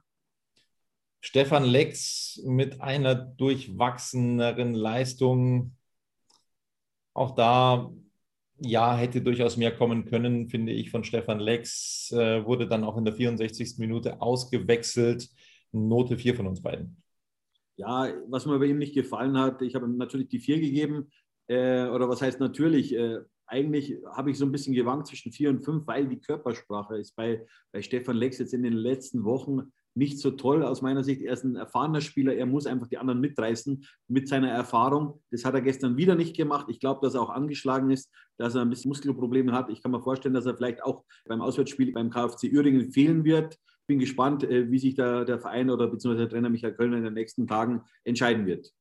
Stefan 1.25 1.63
Lex 1.63 2.41
mit 2.45 2.81
einer 2.81 3.15
durchwachseneren 3.15 4.73
Leistung. 4.73 5.77
Auch 7.13 7.33
da, 7.33 7.93
ja, 8.57 8.97
hätte 8.97 9.21
durchaus 9.21 9.55
mehr 9.55 9.73
kommen 9.73 10.03
können, 10.03 10.49
finde 10.49 10.73
ich, 10.73 10.91
von 10.91 11.05
Stefan 11.05 11.39
Lex. 11.39 12.11
Äh, 12.11 12.43
wurde 12.45 12.67
dann 12.67 12.83
auch 12.83 12.97
in 12.97 13.05
der 13.05 13.13
64. 13.13 13.77
Minute 13.77 14.21
ausgewechselt. 14.21 15.29
Note 15.71 16.17
4 16.17 16.35
von 16.35 16.47
uns 16.47 16.61
beiden. 16.61 17.01
Ja, 17.77 18.11
was 18.27 18.45
mir 18.45 18.59
bei 18.59 18.65
ihm 18.65 18.77
nicht 18.77 18.93
gefallen 18.93 19.37
hat, 19.37 19.61
ich 19.61 19.75
habe 19.75 19.85
ihm 19.85 19.97
natürlich 19.97 20.27
die 20.27 20.39
4 20.39 20.59
gegeben. 20.59 21.09
Äh, 21.47 21.87
oder 21.87 22.09
was 22.09 22.21
heißt 22.21 22.41
natürlich? 22.41 22.93
Äh, 22.93 23.19
eigentlich 23.47 23.97
habe 24.11 24.31
ich 24.31 24.37
so 24.37 24.45
ein 24.45 24.51
bisschen 24.51 24.73
gewankt 24.73 25.07
zwischen 25.07 25.31
4 25.31 25.49
und 25.49 25.63
5, 25.63 25.87
weil 25.87 26.07
die 26.07 26.19
Körpersprache 26.19 26.97
ist 26.97 27.15
bei, 27.15 27.45
bei 27.71 27.81
Stefan 27.81 28.17
Lex 28.17 28.37
jetzt 28.39 28.53
in 28.53 28.63
den 28.63 28.73
letzten 28.73 29.23
Wochen 29.23 29.71
nicht 29.95 30.19
so 30.19 30.31
toll 30.31 30.63
aus 30.63 30.81
meiner 30.81 31.03
Sicht. 31.03 31.21
Er 31.21 31.33
ist 31.33 31.43
ein 31.43 31.55
erfahrener 31.55 32.01
Spieler, 32.01 32.33
er 32.33 32.45
muss 32.45 32.65
einfach 32.65 32.87
die 32.87 32.97
anderen 32.97 33.19
mitreißen 33.19 33.85
mit 34.07 34.27
seiner 34.27 34.49
Erfahrung. 34.49 35.21
Das 35.31 35.45
hat 35.45 35.53
er 35.53 35.61
gestern 35.61 35.97
wieder 35.97 36.15
nicht 36.15 36.35
gemacht. 36.35 36.67
Ich 36.69 36.79
glaube, 36.79 36.99
dass 37.03 37.13
er 37.13 37.21
auch 37.21 37.29
angeschlagen 37.29 37.91
ist, 37.91 38.11
dass 38.37 38.55
er 38.55 38.61
ein 38.61 38.69
bisschen 38.69 38.89
Muskelprobleme 38.89 39.51
hat. 39.51 39.69
Ich 39.69 39.81
kann 39.81 39.91
mir 39.91 40.01
vorstellen, 40.01 40.33
dass 40.33 40.45
er 40.45 40.55
vielleicht 40.55 40.83
auch 40.83 41.03
beim 41.25 41.41
Auswärtsspiel 41.41 41.91
beim 41.91 42.09
KfC 42.09 42.47
Üringen 42.47 42.91
fehlen 42.91 43.23
wird. 43.23 43.57
Bin 43.85 43.99
gespannt, 43.99 44.43
äh, 44.43 44.71
wie 44.71 44.79
sich 44.79 44.95
der, 44.95 45.25
der 45.25 45.39
Verein 45.39 45.69
oder 45.69 45.87
beziehungsweise 45.87 46.27
der 46.27 46.29
Trainer 46.29 46.49
Michael 46.49 46.73
Kölner 46.73 46.97
in 46.97 47.03
den 47.03 47.13
nächsten 47.13 47.47
Tagen 47.47 47.81
entscheiden 48.03 48.45
wird. 48.45 48.73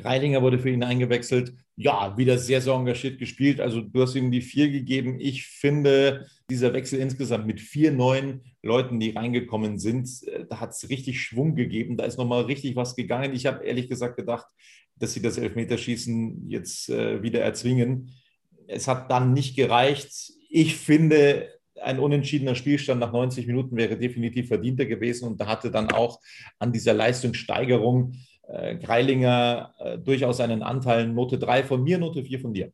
Greilinger 0.00 0.42
wurde 0.42 0.58
für 0.58 0.70
ihn 0.70 0.82
eingewechselt. 0.82 1.54
Ja, 1.76 2.16
wieder 2.16 2.38
sehr, 2.38 2.60
sehr 2.60 2.74
engagiert 2.74 3.18
gespielt. 3.18 3.60
Also 3.60 3.80
du 3.80 4.02
hast 4.02 4.14
ihm 4.14 4.30
die 4.30 4.42
vier 4.42 4.70
gegeben. 4.70 5.18
Ich 5.18 5.46
finde, 5.46 6.26
dieser 6.50 6.72
Wechsel 6.72 6.98
insgesamt 6.98 7.46
mit 7.46 7.60
vier 7.60 7.92
neuen 7.92 8.42
Leuten, 8.62 9.00
die 9.00 9.10
reingekommen 9.10 9.78
sind, 9.78 10.08
äh, 10.26 10.44
da 10.48 10.60
hat 10.60 10.70
es 10.70 10.88
richtig 10.88 11.22
Schwung 11.22 11.54
gegeben. 11.54 11.96
Da 11.96 12.04
ist 12.04 12.18
nochmal 12.18 12.42
richtig 12.42 12.76
was 12.76 12.96
gegangen. 12.96 13.32
Ich 13.34 13.46
habe 13.46 13.64
ehrlich 13.64 13.88
gesagt 13.88 14.16
gedacht, 14.16 14.46
dass 14.96 15.14
sie 15.14 15.22
das 15.22 15.38
Elfmeterschießen 15.38 16.48
jetzt 16.48 16.90
äh, 16.90 17.22
wieder 17.22 17.40
erzwingen. 17.40 18.12
Es 18.66 18.86
hat 18.86 19.10
dann 19.10 19.32
nicht 19.32 19.56
gereicht. 19.56 20.32
Ich 20.50 20.76
finde, 20.76 21.48
ein 21.82 21.98
unentschiedener 21.98 22.54
Spielstand 22.54 23.00
nach 23.00 23.12
90 23.12 23.46
Minuten 23.46 23.76
wäre 23.76 23.96
definitiv 23.96 24.48
verdienter 24.48 24.86
gewesen 24.86 25.26
und 25.28 25.40
da 25.40 25.46
hatte 25.46 25.70
dann 25.70 25.90
auch 25.90 26.20
an 26.58 26.72
dieser 26.72 26.92
Leistungssteigerung 26.92 28.12
äh, 28.52 28.76
Greilinger 28.76 29.74
äh, 29.78 29.98
durchaus 29.98 30.40
einen 30.40 30.62
Anteil. 30.62 31.08
Note 31.08 31.38
3 31.38 31.62
von 31.64 31.82
mir, 31.82 31.98
Note 31.98 32.24
4 32.24 32.40
von 32.40 32.52
dir. 32.52 32.72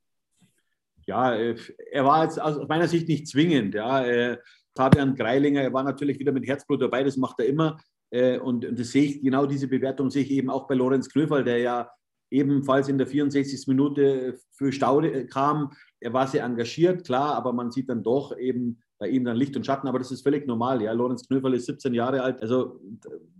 Ja, 1.06 1.34
äh, 1.34 1.56
er 1.92 2.04
war 2.04 2.24
jetzt 2.24 2.40
aus 2.40 2.66
meiner 2.68 2.88
Sicht 2.88 3.08
nicht 3.08 3.28
zwingend. 3.28 3.74
Ja. 3.74 4.04
Äh, 4.04 4.38
Fabian 4.74 5.14
Greilinger, 5.14 5.62
er 5.62 5.72
war 5.72 5.82
natürlich 5.82 6.18
wieder 6.18 6.32
mit 6.32 6.46
Herzblut 6.46 6.82
dabei, 6.82 7.02
das 7.02 7.16
macht 7.16 7.40
er 7.40 7.46
immer. 7.46 7.78
Äh, 8.10 8.38
und, 8.38 8.66
das 8.78 8.90
sehe 8.90 9.04
ich, 9.04 9.22
genau 9.22 9.46
diese 9.46 9.68
Bewertung 9.68 10.10
sehe 10.10 10.22
ich 10.22 10.30
eben 10.30 10.50
auch 10.50 10.66
bei 10.66 10.74
Lorenz 10.74 11.08
Knöferl, 11.08 11.44
der 11.44 11.58
ja 11.58 11.90
ebenfalls 12.30 12.88
in 12.88 12.98
der 12.98 13.06
64. 13.06 13.66
Minute 13.68 14.38
für 14.50 14.72
Staude 14.72 15.26
kam. 15.26 15.72
Er 16.00 16.12
war 16.12 16.26
sehr 16.26 16.44
engagiert, 16.44 17.04
klar, 17.04 17.34
aber 17.34 17.52
man 17.52 17.70
sieht 17.70 17.88
dann 17.88 18.02
doch 18.02 18.36
eben 18.36 18.80
bei 18.98 19.08
ihm 19.08 19.24
dann 19.24 19.36
Licht 19.36 19.56
und 19.56 19.66
Schatten, 19.66 19.88
aber 19.88 19.98
das 19.98 20.10
ist 20.10 20.22
völlig 20.22 20.46
normal. 20.46 20.82
Ja, 20.82 20.92
Lorenz 20.92 21.26
Knöferl 21.26 21.54
ist 21.54 21.66
17 21.66 21.92
Jahre 21.94 22.22
alt. 22.22 22.40
Also, 22.40 22.80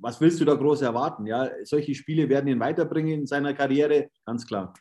was 0.01 0.21
willst 0.21 0.41
du 0.41 0.45
da 0.45 0.55
groß 0.55 0.83
erwarten? 0.83 1.27
Ja, 1.27 1.49
solche 1.65 1.95
Spiele 1.95 2.29
werden 2.29 2.49
ihn 2.49 2.61
weiterbringen 2.61 3.21
in 3.21 3.27
seiner 3.27 3.55
Karriere, 3.55 4.09
ganz 4.25 4.47
klar. 4.47 4.75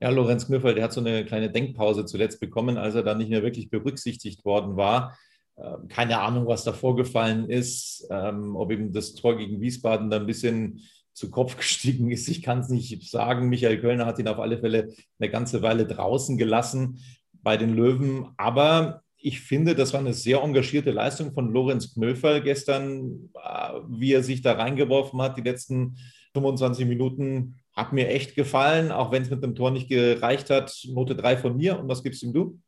Ja, 0.00 0.10
Lorenz 0.10 0.46
Knöferl, 0.46 0.74
der 0.74 0.84
hat 0.84 0.92
so 0.92 1.00
eine 1.00 1.24
kleine 1.24 1.50
Denkpause 1.50 2.04
zuletzt 2.04 2.40
bekommen, 2.40 2.76
als 2.76 2.94
er 2.94 3.02
dann 3.02 3.18
nicht 3.18 3.30
mehr 3.30 3.42
wirklich 3.42 3.70
berücksichtigt 3.70 4.44
worden 4.44 4.76
war. 4.76 5.16
Ähm, 5.56 5.88
keine 5.88 6.20
Ahnung, 6.20 6.46
was 6.46 6.64
da 6.64 6.72
vorgefallen 6.72 7.48
ist, 7.48 8.06
ähm, 8.10 8.56
ob 8.56 8.72
ihm 8.72 8.92
das 8.92 9.14
Tor 9.14 9.36
gegen 9.36 9.60
Wiesbaden 9.60 10.10
da 10.10 10.16
ein 10.16 10.26
bisschen 10.26 10.82
zu 11.12 11.30
Kopf 11.30 11.56
gestiegen 11.56 12.10
ist. 12.10 12.28
Ich 12.28 12.42
kann 12.42 12.58
es 12.58 12.68
nicht 12.68 13.08
sagen. 13.10 13.48
Michael 13.48 13.80
Kölner 13.80 14.06
hat 14.06 14.18
ihn 14.18 14.28
auf 14.28 14.40
alle 14.40 14.58
Fälle 14.58 14.92
eine 15.18 15.30
ganze 15.30 15.62
Weile 15.62 15.86
draußen 15.86 16.36
gelassen 16.36 16.98
bei 17.32 17.56
den 17.56 17.74
Löwen. 17.74 18.30
Aber 18.36 19.03
ich 19.26 19.40
finde, 19.40 19.74
das 19.74 19.94
war 19.94 20.00
eine 20.00 20.12
sehr 20.12 20.42
engagierte 20.42 20.90
Leistung 20.90 21.32
von 21.32 21.50
Lorenz 21.50 21.94
Knöferl 21.94 22.42
gestern, 22.42 23.30
äh, 23.42 23.80
wie 23.88 24.12
er 24.12 24.22
sich 24.22 24.42
da 24.42 24.52
reingeworfen 24.52 25.20
hat. 25.22 25.38
Die 25.38 25.42
letzten 25.42 25.96
25 26.34 26.84
Minuten 26.86 27.54
hat 27.72 27.94
mir 27.94 28.08
echt 28.08 28.34
gefallen, 28.34 28.92
auch 28.92 29.12
wenn 29.12 29.22
es 29.22 29.30
mit 29.30 29.42
dem 29.42 29.54
Tor 29.54 29.70
nicht 29.70 29.88
gereicht 29.88 30.50
hat. 30.50 30.78
Note 30.88 31.16
3 31.16 31.38
von 31.38 31.56
mir. 31.56 31.80
Und 31.80 31.88
was 31.88 32.02
gibst 32.02 32.22
ihm 32.22 32.34
du? 32.34 32.60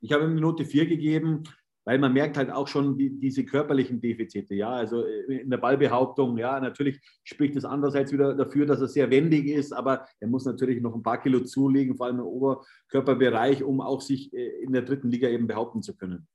Ich 0.00 0.12
habe 0.12 0.26
ihm 0.26 0.36
Note 0.36 0.64
4 0.64 0.86
gegeben 0.86 1.42
weil 1.86 1.98
man 2.00 2.12
merkt 2.12 2.36
halt 2.36 2.50
auch 2.50 2.66
schon 2.66 2.98
die, 2.98 3.10
diese 3.10 3.44
körperlichen 3.44 4.00
Defizite, 4.00 4.54
ja, 4.56 4.70
also 4.70 5.06
äh, 5.06 5.38
in 5.38 5.48
der 5.48 5.58
Ballbehauptung, 5.58 6.36
ja, 6.36 6.58
natürlich 6.58 7.00
spricht 7.22 7.54
es 7.54 7.64
andererseits 7.64 8.12
wieder 8.12 8.34
dafür, 8.34 8.66
dass 8.66 8.80
er 8.80 8.88
sehr 8.88 9.08
wendig 9.08 9.46
ist, 9.46 9.72
aber 9.72 10.04
er 10.18 10.26
muss 10.26 10.44
natürlich 10.44 10.82
noch 10.82 10.94
ein 10.94 11.02
paar 11.02 11.22
Kilo 11.22 11.40
zulegen, 11.40 11.96
vor 11.96 12.06
allem 12.06 12.18
im 12.18 12.26
Oberkörperbereich, 12.26 13.62
um 13.62 13.80
auch 13.80 14.00
sich 14.00 14.34
äh, 14.34 14.62
in 14.62 14.72
der 14.72 14.82
dritten 14.82 15.10
Liga 15.10 15.28
eben 15.28 15.46
behaupten 15.46 15.80
zu 15.80 15.96
können. 15.96 16.26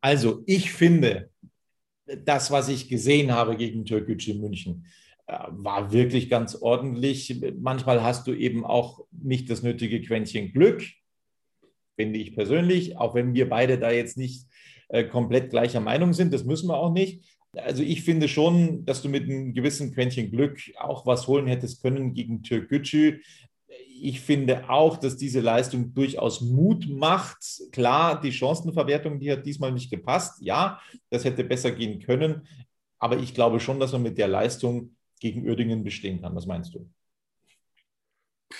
Also 0.00 0.42
ich 0.46 0.72
finde, 0.72 1.30
das, 2.24 2.50
was 2.50 2.70
ich 2.70 2.88
gesehen 2.88 3.30
habe 3.30 3.56
gegen 3.56 3.84
Türkgücü 3.84 4.32
in 4.32 4.40
München, 4.40 4.86
äh, 5.26 5.36
war 5.50 5.92
wirklich 5.92 6.30
ganz 6.30 6.54
ordentlich. 6.54 7.44
Manchmal 7.60 8.02
hast 8.02 8.26
du 8.26 8.32
eben 8.32 8.64
auch 8.64 9.04
nicht 9.10 9.50
das 9.50 9.62
nötige 9.62 10.00
Quäntchen 10.00 10.50
Glück, 10.50 10.82
finde 11.94 12.18
ich 12.18 12.34
persönlich, 12.34 12.96
auch 12.96 13.14
wenn 13.14 13.34
wir 13.34 13.50
beide 13.50 13.78
da 13.78 13.90
jetzt 13.90 14.16
nicht 14.16 14.46
komplett 15.10 15.50
gleicher 15.50 15.80
Meinung 15.80 16.12
sind. 16.12 16.32
Das 16.32 16.44
müssen 16.44 16.68
wir 16.68 16.76
auch 16.76 16.92
nicht. 16.92 17.24
Also 17.56 17.82
ich 17.82 18.02
finde 18.02 18.28
schon, 18.28 18.84
dass 18.84 19.02
du 19.02 19.08
mit 19.08 19.24
einem 19.24 19.52
gewissen 19.52 19.92
Quäntchen 19.92 20.30
Glück 20.30 20.58
auch 20.78 21.06
was 21.06 21.26
holen 21.26 21.46
hättest 21.46 21.82
können 21.82 22.14
gegen 22.14 22.42
Türkgücü. 22.42 23.20
Ich 24.00 24.20
finde 24.20 24.68
auch, 24.68 24.96
dass 24.96 25.16
diese 25.16 25.40
Leistung 25.40 25.94
durchaus 25.94 26.40
Mut 26.40 26.88
macht. 26.88 27.38
Klar, 27.72 28.20
die 28.20 28.32
Chancenverwertung, 28.32 29.20
die 29.20 29.30
hat 29.30 29.46
diesmal 29.46 29.72
nicht 29.72 29.90
gepasst. 29.90 30.42
Ja, 30.42 30.80
das 31.10 31.24
hätte 31.24 31.44
besser 31.44 31.70
gehen 31.70 32.00
können. 32.00 32.46
Aber 32.98 33.18
ich 33.18 33.34
glaube 33.34 33.60
schon, 33.60 33.80
dass 33.80 33.92
man 33.92 34.02
mit 34.02 34.18
der 34.18 34.28
Leistung 34.28 34.96
gegen 35.20 35.46
Uerdingen 35.46 35.84
bestehen 35.84 36.20
kann. 36.20 36.34
Was 36.34 36.46
meinst 36.46 36.74
du? 36.74 36.88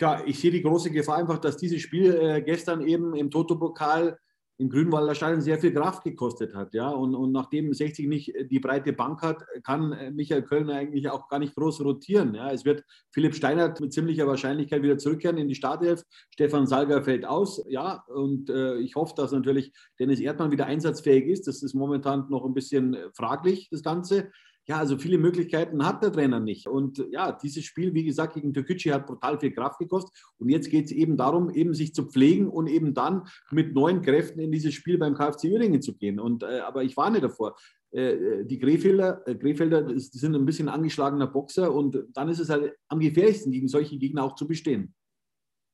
ja, 0.00 0.22
ich 0.24 0.38
sehe 0.38 0.50
die 0.50 0.62
große 0.62 0.90
Gefahr 0.90 1.18
einfach, 1.18 1.38
dass 1.38 1.56
dieses 1.56 1.82
Spiel 1.82 2.14
äh, 2.14 2.42
gestern 2.42 2.86
eben 2.86 3.14
im 3.14 3.30
Toto-Pokal 3.30 4.18
im 4.62 4.70
Grünwalder 4.70 5.14
Stadion 5.16 5.40
sehr 5.40 5.58
viel 5.58 5.74
Kraft 5.74 6.04
gekostet 6.04 6.54
hat. 6.54 6.72
Ja? 6.72 6.88
Und, 6.88 7.16
und 7.16 7.32
nachdem 7.32 7.74
60 7.74 8.08
nicht 8.08 8.32
die 8.48 8.60
breite 8.60 8.92
Bank 8.92 9.20
hat, 9.20 9.44
kann 9.64 9.92
äh, 9.92 10.10
Michael 10.12 10.42
Kölner 10.42 10.74
eigentlich 10.74 11.10
auch 11.10 11.28
gar 11.28 11.40
nicht 11.40 11.56
groß 11.56 11.80
rotieren. 11.80 12.34
Ja? 12.34 12.50
Es 12.52 12.64
wird 12.64 12.84
Philipp 13.10 13.34
Steinert 13.34 13.80
mit 13.80 13.92
ziemlicher 13.92 14.26
Wahrscheinlichkeit 14.26 14.82
wieder 14.82 14.98
zurückkehren 14.98 15.36
in 15.36 15.48
die 15.48 15.56
Startelf. 15.56 16.04
Stefan 16.30 16.68
Salger 16.68 17.02
fällt 17.02 17.24
aus. 17.24 17.64
Ja, 17.68 18.04
und 18.06 18.50
äh, 18.50 18.76
ich 18.76 18.94
hoffe, 18.94 19.14
dass 19.16 19.32
natürlich 19.32 19.72
Dennis 19.98 20.20
Erdmann 20.20 20.52
wieder 20.52 20.66
einsatzfähig 20.66 21.26
ist. 21.26 21.48
Das 21.48 21.62
ist 21.62 21.74
momentan 21.74 22.26
noch 22.30 22.44
ein 22.44 22.54
bisschen 22.54 22.96
fraglich, 23.14 23.68
das 23.70 23.82
Ganze. 23.82 24.30
Ja, 24.72 24.78
also 24.78 24.96
viele 24.96 25.18
Möglichkeiten 25.18 25.84
hat 25.84 26.02
der 26.02 26.10
Trainer 26.10 26.40
nicht. 26.40 26.66
Und 26.66 27.04
ja, 27.10 27.30
dieses 27.30 27.62
Spiel, 27.62 27.92
wie 27.92 28.04
gesagt, 28.04 28.32
gegen 28.32 28.54
Türkgücü 28.54 28.88
hat 28.88 29.06
brutal 29.06 29.38
viel 29.38 29.52
Kraft 29.52 29.78
gekostet. 29.78 30.18
Und 30.38 30.48
jetzt 30.48 30.70
geht 30.70 30.86
es 30.86 30.92
eben 30.92 31.18
darum, 31.18 31.50
eben 31.50 31.74
sich 31.74 31.92
zu 31.92 32.06
pflegen 32.06 32.48
und 32.48 32.68
eben 32.68 32.94
dann 32.94 33.24
mit 33.50 33.74
neuen 33.74 34.00
Kräften 34.00 34.40
in 34.40 34.50
dieses 34.50 34.72
Spiel 34.72 34.96
beim 34.96 35.12
KfC 35.12 35.52
Uerdingen 35.52 35.82
zu 35.82 35.94
gehen. 35.98 36.18
Und, 36.18 36.42
äh, 36.42 36.60
aber 36.60 36.84
ich 36.84 36.96
warne 36.96 37.20
davor. 37.20 37.54
Äh, 37.90 38.12
äh 38.12 38.44
die 38.46 38.58
Krefelder, 38.58 39.20
äh, 39.28 39.34
Krefelder 39.34 39.82
die 39.82 39.98
sind 39.98 40.34
ein 40.34 40.46
bisschen 40.46 40.70
angeschlagener 40.70 41.26
Boxer 41.26 41.70
und 41.70 42.04
dann 42.14 42.30
ist 42.30 42.38
es 42.38 42.48
halt 42.48 42.72
am 42.88 43.00
gefährlichsten, 43.00 43.52
gegen 43.52 43.68
solche 43.68 43.98
Gegner 43.98 44.24
auch 44.24 44.36
zu 44.36 44.48
bestehen. 44.48 44.94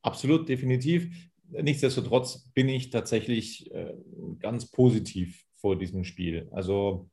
Absolut, 0.02 0.48
definitiv. 0.48 1.08
Nichtsdestotrotz 1.50 2.50
bin 2.52 2.68
ich 2.68 2.90
tatsächlich 2.90 3.70
äh, 3.70 3.94
ganz 4.40 4.68
positiv 4.68 5.44
vor 5.54 5.78
diesem 5.78 6.02
Spiel. 6.02 6.48
Also 6.50 7.08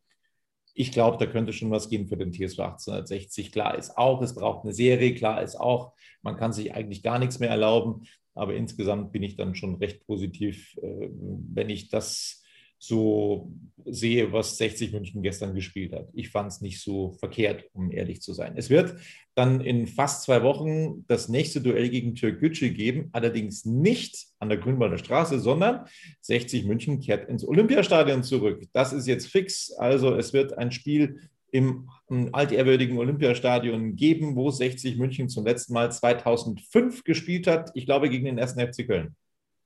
ich 0.76 0.92
glaube, 0.92 1.18
da 1.18 1.26
könnte 1.26 1.54
schon 1.54 1.72
was 1.72 1.90
gehen 1.90 2.08
für 2.08 2.18
den 2.18 2.34
TSV 2.34 2.60
1860. 2.60 3.54
Klar 3.54 3.78
ist 3.78 3.98
auch, 3.98 4.22
es 4.22 4.36
braucht 4.36 4.66
eine 4.66 4.74
Serie, 4.74 5.16
klar 5.16 5.42
ist 5.42 5.56
auch, 5.56 5.94
man 6.22 6.36
kann 6.36 6.52
sich 6.52 6.76
eigentlich 6.76 7.02
gar 7.02 7.18
nichts 7.18 7.40
mehr 7.40 7.50
erlauben. 7.50 8.06
Aber 8.34 8.54
insgesamt 8.54 9.14
bin 9.14 9.24
ich 9.24 9.38
dann 9.38 9.56
schon 9.56 9.76
recht 9.76 10.06
positiv, 10.06 10.76
äh, 10.82 11.10
wenn 11.10 11.70
ich 11.70 11.90
das 11.90 12.44
so 12.78 13.52
sehe, 13.86 14.32
was 14.32 14.58
60 14.58 14.92
München 14.92 15.22
gestern 15.22 15.54
gespielt 15.56 15.94
hat. 15.94 16.10
Ich 16.14 16.30
fand 16.30 16.52
es 16.52 16.62
nicht 16.62 16.82
so 16.82 17.12
verkehrt, 17.12 17.66
um 17.74 17.92
ehrlich 17.92 18.22
zu 18.22 18.34
sein. 18.34 18.54
Es 18.56 18.70
wird 18.70 18.96
dann 19.36 19.62
in 19.62 19.88
fast 19.88 20.24
zwei 20.24 20.44
Wochen 20.44 21.06
das 21.08 21.30
nächste 21.30 21.62
Duell 21.62 21.90
gegen 21.90 22.16
Türkgücü 22.16 22.70
geben, 22.70 23.10
allerdings 23.12 23.66
nicht 23.66 24.28
an 24.40 24.50
der 24.50 24.58
Grünwalder 24.58 24.98
Straße, 24.98 25.40
sondern 25.40 25.86
60 26.22 26.66
München 26.66 27.00
kehrt 27.00 27.30
ins 27.30 27.48
Olympiastadion 27.48 28.24
zurück. 28.24 28.64
Das 28.74 28.94
ist 28.94 29.08
jetzt 29.08 29.28
fix. 29.28 29.72
Also 29.72 30.16
es 30.16 30.34
wird 30.34 30.58
ein 30.58 30.72
Spiel 30.72 31.20
im 31.52 31.90
altehrwürdigen 32.34 32.98
Olympiastadion 32.98 33.96
geben, 33.96 34.36
wo 34.36 34.52
60 34.52 34.98
München 34.98 35.30
zum 35.30 35.46
letzten 35.46 35.74
Mal 35.74 35.92
2005 35.92 37.04
gespielt 37.04 37.48
hat. 37.48 37.72
Ich 37.76 37.86
glaube 37.86 38.10
gegen 38.10 38.26
den 38.26 38.38
ersten 38.38 38.60
FC 38.60 38.86
Köln. 38.86 39.16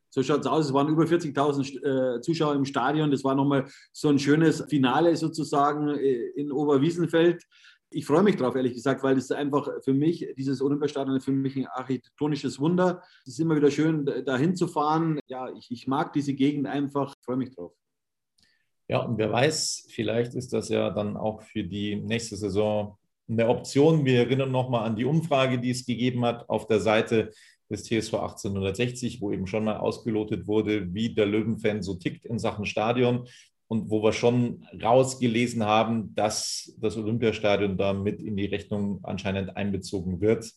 So 0.09 0.23
schaut 0.23 0.41
es 0.41 0.47
aus. 0.47 0.65
Es 0.67 0.73
waren 0.73 0.89
über 0.89 1.03
40.000 1.03 2.17
äh, 2.17 2.21
Zuschauer 2.21 2.55
im 2.55 2.65
Stadion. 2.65 3.11
Das 3.11 3.23
war 3.23 3.35
nochmal 3.35 3.65
so 3.91 4.09
ein 4.09 4.19
schönes 4.19 4.63
Finale 4.69 5.15
sozusagen 5.15 5.89
äh, 5.89 6.29
in 6.35 6.51
Oberwiesenfeld. 6.51 7.43
Ich 7.91 8.05
freue 8.05 8.21
mich 8.21 8.35
drauf, 8.35 8.55
ehrlich 8.55 8.73
gesagt, 8.73 9.01
weil 9.01 9.17
es 9.17 9.31
einfach 9.31 9.67
für 9.83 9.93
mich, 9.93 10.27
dieses 10.37 10.61
Olympiastadion 10.61 11.15
ist 11.15 11.25
für 11.25 11.31
mich 11.31 11.55
ein 11.55 11.65
architektonisches 11.65 12.59
Wunder. 12.59 13.01
Es 13.25 13.33
ist 13.33 13.39
immer 13.39 13.55
wieder 13.55 13.71
schön, 13.71 14.05
da 14.25 14.37
hinzufahren. 14.37 15.19
Ja, 15.27 15.49
ich, 15.51 15.71
ich 15.71 15.87
mag 15.87 16.13
diese 16.13 16.33
Gegend 16.33 16.67
einfach, 16.67 17.15
ich 17.17 17.25
freue 17.25 17.37
mich 17.37 17.49
drauf. 17.55 17.73
Ja, 18.87 18.99
und 18.99 19.17
wer 19.17 19.31
weiß, 19.31 19.87
vielleicht 19.89 20.33
ist 20.33 20.53
das 20.53 20.69
ja 20.69 20.89
dann 20.89 21.17
auch 21.17 21.41
für 21.41 21.63
die 21.63 21.95
nächste 21.95 22.35
Saison 22.35 22.97
eine 23.27 23.47
Option. 23.47 24.05
Wir 24.05 24.21
erinnern 24.21 24.51
nochmal 24.51 24.87
an 24.87 24.95
die 24.95 25.05
Umfrage, 25.05 25.59
die 25.59 25.69
es 25.69 25.85
gegeben 25.85 26.25
hat 26.25 26.49
auf 26.49 26.67
der 26.67 26.79
Seite 26.79 27.31
des 27.69 27.83
TSV 27.83 28.13
1860, 28.15 29.21
wo 29.21 29.31
eben 29.31 29.47
schon 29.47 29.63
mal 29.63 29.77
ausgelotet 29.77 30.47
wurde, 30.47 30.93
wie 30.93 31.13
der 31.13 31.25
Löwenfan 31.25 31.83
so 31.83 31.95
tickt 31.95 32.25
in 32.25 32.39
Sachen 32.39 32.65
Stadion 32.65 33.27
und 33.67 33.91
wo 33.91 34.03
wir 34.03 34.13
schon 34.13 34.65
rausgelesen 34.81 35.63
haben, 35.63 36.13
dass 36.15 36.75
das 36.79 36.97
Olympiastadion 36.97 37.77
da 37.77 37.93
mit 37.93 38.19
in 38.21 38.35
die 38.35 38.47
Rechnung 38.47 38.99
anscheinend 39.03 39.55
einbezogen 39.55 40.21
wird 40.21 40.51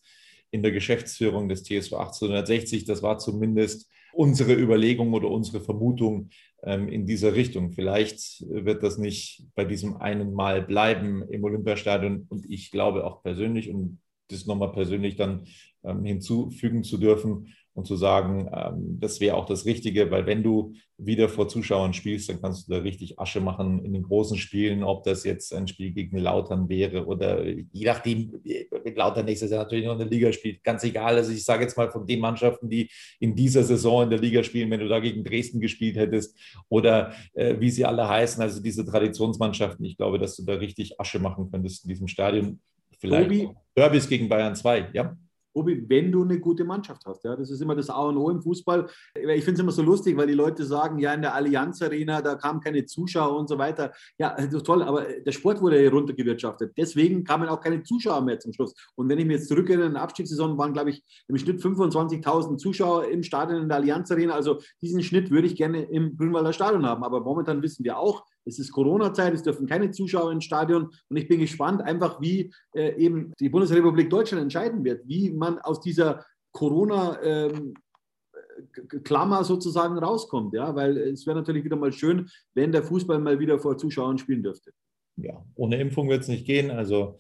in 0.51 0.63
der 0.63 0.73
Geschäftsführung 0.73 1.49
des 1.49 1.63
TSV 1.63 1.95
1860. 1.95 2.85
Das 2.85 3.03
war 3.03 3.19
zumindest 3.19 3.91
unsere 4.13 4.55
Überlegung 4.55 5.13
oder 5.13 5.31
unsere 5.31 5.61
Vermutung 5.61 6.31
ähm, 6.63 6.89
in 6.89 7.07
dieser 7.07 7.35
Richtung. 7.35 7.73
Vielleicht 7.73 8.45
wird 8.49 8.83
das 8.83 8.99
nicht 8.99 9.45
bei 9.55 9.65
diesem 9.65 9.97
einen 9.97 10.33
Mal 10.33 10.63
bleiben 10.63 11.23
im 11.29 11.45
Olympiastadion 11.45 12.27
und 12.29 12.49
ich 12.51 12.71
glaube 12.71 13.05
auch 13.05 13.23
persönlich 13.23 13.71
und 13.71 13.99
das 14.29 14.47
nochmal 14.47 14.73
persönlich 14.73 15.17
dann 15.17 15.45
hinzufügen 15.83 16.85
zu 16.85 16.99
dürfen 16.99 17.49
und 17.75 17.87
zu 17.87 17.97
sagen, 17.97 18.51
ähm, 18.55 18.99
das 19.01 19.21
wäre 19.21 19.37
auch 19.37 19.47
das 19.47 19.65
Richtige, 19.65 20.11
weil 20.11 20.27
wenn 20.27 20.43
du 20.43 20.75
wieder 20.99 21.29
vor 21.29 21.49
Zuschauern 21.49 21.95
spielst, 21.95 22.29
dann 22.29 22.41
kannst 22.41 22.69
du 22.69 22.73
da 22.75 22.81
richtig 22.81 23.19
Asche 23.19 23.41
machen 23.41 23.85
in 23.85 23.93
den 23.95 24.03
großen 24.03 24.37
Spielen, 24.37 24.83
ob 24.83 25.05
das 25.05 25.25
jetzt 25.25 25.55
ein 25.55 25.67
Spiel 25.67 25.93
gegen 25.93 26.19
Lautern 26.19 26.69
wäre 26.69 27.07
oder 27.07 27.45
je 27.47 27.87
nachdem, 27.87 28.41
mit 28.85 28.97
Lautern 28.97 29.25
nächstes 29.25 29.51
Jahr 29.51 29.63
natürlich 29.63 29.87
noch 29.87 29.95
in 29.95 30.01
der 30.01 30.09
Liga 30.09 30.33
spielt, 30.33 30.63
ganz 30.63 30.85
egal. 30.85 31.17
Also 31.17 31.33
ich 31.33 31.45
sage 31.45 31.63
jetzt 31.63 31.77
mal 31.77 31.91
von 31.91 32.07
den 32.07 32.21
Mannschaften, 32.21 32.69
die 32.69 32.91
in 33.21 33.35
dieser 33.35 33.63
Saison 33.63 34.05
in 34.05 34.11
der 34.11 34.19
Liga 34.19 34.43
spielen, 34.43 34.71
wenn 34.71 34.81
du 34.81 34.89
da 34.89 35.01
gegen 35.01 35.25
Dresden 35.25 35.61
gespielt 35.61 35.97
hättest 35.97 36.39
oder 36.69 37.13
äh, 37.33 37.57
wie 37.59 37.71
sie 37.71 37.85
alle 37.87 38.07
heißen, 38.07 38.43
also 38.43 38.63
diese 38.63 38.85
Traditionsmannschaften, 38.85 39.85
ich 39.85 39.97
glaube, 39.97 40.19
dass 40.19 40.37
du 40.37 40.45
da 40.45 40.55
richtig 40.55 41.01
Asche 41.01 41.19
machen 41.19 41.51
könntest 41.51 41.85
in 41.85 41.89
diesem 41.89 42.09
Stadion. 42.09 42.61
Vielleicht 42.99 43.51
Derbys 43.77 44.09
gegen 44.09 44.29
Bayern 44.29 44.55
2, 44.55 44.91
ja? 44.93 45.17
Obi, 45.55 45.85
wenn 45.89 46.11
du 46.11 46.23
eine 46.23 46.41
gute 46.41 46.65
Mannschaft 46.65 47.05
hast. 47.07 47.25
Ja, 47.25 47.37
das 47.37 47.51
ist 47.51 47.61
immer 47.61 47.75
das 47.75 47.91
A 47.91 48.03
und 48.03 48.17
O 48.17 48.31
im 48.31 48.41
Fußball. 48.41 48.89
Ich 49.15 49.45
finde 49.45 49.53
es 49.53 49.61
immer 49.61 49.73
so 49.73 49.83
lustig, 49.83 50.17
weil 50.17 50.27
die 50.27 50.35
Leute 50.35 50.65
sagen, 50.65 50.99
ja, 50.99 51.13
in 51.13 51.23
der 51.23 51.35
Allianz 51.35 51.83
Arena, 51.83 52.23
da 52.23 52.35
kamen 52.35 52.61
keine 52.61 52.85
Zuschauer 52.85 53.39
und 53.39 53.49
so 53.49 53.59
weiter. 53.59 53.93
Ja, 54.19 54.35
das 54.35 54.53
ist 54.53 54.67
toll, 54.67 54.83
aber 54.83 55.03
der 55.05 55.33
Sport 55.33 55.61
wurde 55.61 55.83
ja 55.83 55.91
runtergewirtschaftet. 55.91 56.73
Deswegen 56.77 57.25
kamen 57.25 57.49
auch 57.49 57.61
keine 57.61 57.83
Zuschauer 57.83 58.23
mehr 58.23 58.39
zum 58.39 58.53
Schluss. 58.53 58.75
Und 58.95 59.09
wenn 59.09 59.19
ich 59.19 59.27
mir 59.27 59.35
jetzt 59.35 59.49
zurückerinnere, 59.49 59.89
in 59.89 59.95
der 59.95 60.03
Abstiegssaison 60.03 60.57
waren, 60.59 60.73
glaube 60.73 60.91
ich, 60.91 61.03
im 61.29 61.37
Schnitt 61.37 61.61
25.000 61.61 62.57
Zuschauer 62.59 63.09
im 63.09 63.23
Stadion 63.23 63.63
in 63.63 63.69
der 63.69 63.79
Allianz 63.79 64.11
Arena. 64.11 64.35
Also 64.35 64.59
diesen 64.81 65.03
Schnitt 65.03 65.31
würde 65.31 65.47
ich 65.47 65.57
gerne 65.57 65.83
im 65.83 66.17
Grünwalder 66.17 66.53
Stadion 66.53 66.87
haben. 66.87 67.05
Aber 67.05 67.21
momentan 67.21 67.63
wissen 67.63 67.85
wir 67.85 67.99
auch, 67.99 68.25
es 68.45 68.59
ist 68.59 68.73
Corona-Zeit, 68.73 69.35
es 69.35 69.43
dürfen 69.43 69.67
keine 69.67 69.91
Zuschauer 69.91 70.33
ins 70.33 70.45
Stadion. 70.45 70.91
Und 71.09 71.17
ich 71.17 71.29
bin 71.29 71.41
gespannt, 71.41 71.83
einfach 71.83 72.21
wie 72.21 72.53
äh, 72.75 72.97
eben 72.97 73.33
die 73.39 73.49
Bundesrepublik 73.49 74.11
Deutschland 74.11 74.43
entscheiden 74.43 74.85
wird, 74.85 75.07
wie 75.07 75.31
man 75.31 75.59
aus 75.61 75.81
dieser 75.81 76.25
Corona-Klammer 76.53 79.39
ähm, 79.39 79.45
sozusagen 79.45 79.99
rauskommt. 79.99 80.55
Ja? 80.55 80.75
Weil 80.75 80.97
es 80.99 81.27
wäre 81.27 81.37
natürlich 81.37 81.65
wieder 81.65 81.77
mal 81.77 81.93
schön, 81.93 82.29
wenn 82.55 82.73
der 82.73 82.83
Fußball 82.83 83.19
mal 83.19 83.39
wieder 83.39 83.59
vor 83.59 83.79
Zuschauern 83.79 84.19
spielen 84.19 84.43
dürfte. 84.43 84.73
Ja, 85.17 85.45
ohne 85.55 85.81
Impfung 85.81 86.09
wird 86.09 86.23
es 86.23 86.29
nicht 86.29 86.47
gehen. 86.47 86.71
Also 86.71 87.19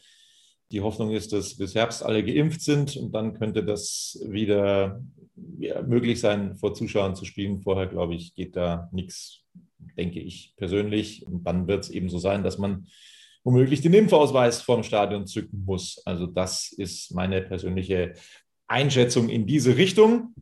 die 0.72 0.80
Hoffnung 0.80 1.10
ist, 1.10 1.34
dass 1.34 1.56
bis 1.56 1.74
Herbst 1.74 2.02
alle 2.02 2.24
geimpft 2.24 2.62
sind 2.62 2.96
und 2.96 3.12
dann 3.12 3.38
könnte 3.38 3.62
das 3.62 4.18
wieder 4.26 5.02
ja, 5.58 5.82
möglich 5.82 6.18
sein, 6.18 6.56
vor 6.56 6.72
Zuschauern 6.72 7.14
zu 7.14 7.26
spielen. 7.26 7.60
Vorher, 7.60 7.86
glaube 7.86 8.14
ich, 8.14 8.34
geht 8.34 8.56
da 8.56 8.88
nichts 8.90 9.42
denke 9.96 10.20
ich 10.20 10.54
persönlich. 10.56 11.26
Und 11.26 11.44
dann 11.44 11.66
wird 11.66 11.84
es 11.84 11.90
eben 11.90 12.08
so 12.08 12.18
sein, 12.18 12.42
dass 12.42 12.58
man 12.58 12.86
womöglich 13.44 13.80
den 13.80 13.94
Impfausweis 13.94 14.62
vom 14.62 14.82
Stadion 14.82 15.26
zücken 15.26 15.64
muss. 15.64 16.00
Also 16.04 16.26
das 16.26 16.72
ist 16.72 17.14
meine 17.14 17.42
persönliche 17.42 18.14
Einschätzung 18.66 19.28
in 19.28 19.46
diese 19.46 19.76
Richtung. 19.76 20.34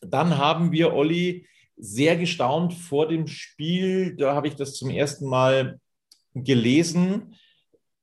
Dann 0.00 0.38
haben 0.38 0.72
wir, 0.72 0.94
Olli, 0.94 1.46
sehr 1.76 2.16
gestaunt 2.16 2.74
vor 2.74 3.08
dem 3.08 3.26
Spiel, 3.26 4.16
da 4.16 4.34
habe 4.34 4.48
ich 4.48 4.54
das 4.54 4.74
zum 4.74 4.90
ersten 4.90 5.28
Mal 5.28 5.78
gelesen, 6.34 7.34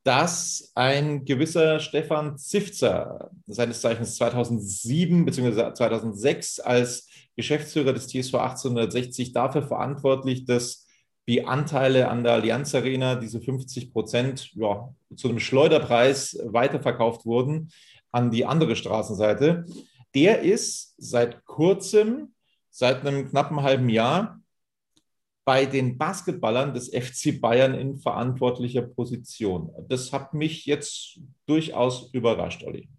dass 0.06 0.72
ein 0.76 1.26
gewisser 1.26 1.80
Stefan 1.80 2.38
Zifzer, 2.38 3.32
seines 3.48 3.82
Zeichens 3.82 4.15
2007 4.18 5.26
bzw. 5.26 5.74
2006 5.74 6.60
als 6.60 7.10
Geschäftsführer 7.36 7.91
des 7.91 8.08
TSV 8.08 8.36
1860 8.36 9.34
dafür 9.34 9.63
verantwortlich, 9.63 10.46
dass 10.46 10.86
die 11.28 11.44
Anteile 11.46 12.08
an 12.08 12.24
der 12.24 12.34
Allianz 12.34 12.76
Arena, 12.76 13.15
diese 13.15 13.41
50 13.41 13.91
Prozent, 13.91 14.52
ja, 14.54 14.94
zu 15.15 15.28
einem 15.28 15.39
Schleuderpreis 15.39 16.38
weiterverkauft 16.46 17.26
wurden 17.26 17.72
an 18.12 18.30
die 18.30 18.46
andere 18.46 18.76
Straßenseite. 18.76 19.65
Der 20.13 20.41
ist 20.41 20.94
seit 21.00 21.46
kurzem, 21.46 22.36
seit 22.70 23.04
einem 23.04 23.28
knappen 23.28 23.63
halben 23.63 23.89
Jahr, 23.89 24.39
bei 25.46 25.66
den 25.66 25.98
Basketballern 25.98 26.74
des 26.74 26.90
FC 26.90 27.40
Bayern 27.40 27.76
in 27.76 27.98
verantwortlicher 27.98 28.82
Position. 28.82 29.72
Das 29.88 30.12
hat 30.12 30.34
mich 30.34 30.66
jetzt 30.66 31.20
durchaus 31.46 32.10
überrascht, 32.14 32.64
Olli. 32.64 32.90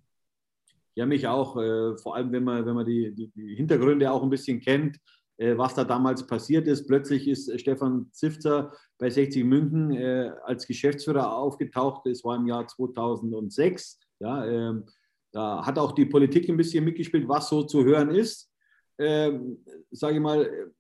Ja, 0.95 1.05
mich 1.05 1.27
auch. 1.27 1.57
Äh, 1.57 1.99
vor 1.99 2.15
allem, 2.15 2.33
wenn 2.33 2.45
man, 2.45 2.65
wenn 2.65 2.75
man 2.75 2.87
die, 2.87 3.15
die, 3.15 3.31
die 3.35 3.57
Hintergründe 3.57 4.11
auch 4.11 4.23
ein 4.23 4.31
bisschen 4.31 4.61
kennt, 4.61 4.99
äh, 5.39 5.59
was 5.59 5.75
da 5.75 5.85
damals 5.85 6.27
passiert 6.27 6.67
ist. 6.67 6.87
Plötzlich 6.87 7.29
ist 7.29 7.61
Stefan 7.61 8.07
Zifzer 8.13 8.73
bei 8.97 9.11
60 9.11 9.45
München 9.45 9.91
äh, 9.91 10.31
als 10.45 10.67
Geschäftsführer 10.67 11.37
aufgetaucht. 11.37 12.07
Es 12.07 12.25
war 12.25 12.37
im 12.37 12.47
Jahr 12.47 12.67
2006. 12.67 13.99
Ja, 14.21 14.47
ähm, 14.47 14.85
da 15.33 15.67
hat 15.67 15.79
auch 15.79 15.93
die 15.93 16.07
Politik 16.07 16.49
ein 16.49 16.57
bisschen 16.57 16.85
mitgespielt, 16.85 17.29
was 17.29 17.51
so 17.51 17.65
zu 17.65 17.85
hören 17.85 18.11
ist. 18.11 18.51
Ähm, 18.99 19.59
Sage 19.91 20.15
ich 20.15 20.23
mal, 20.23 20.73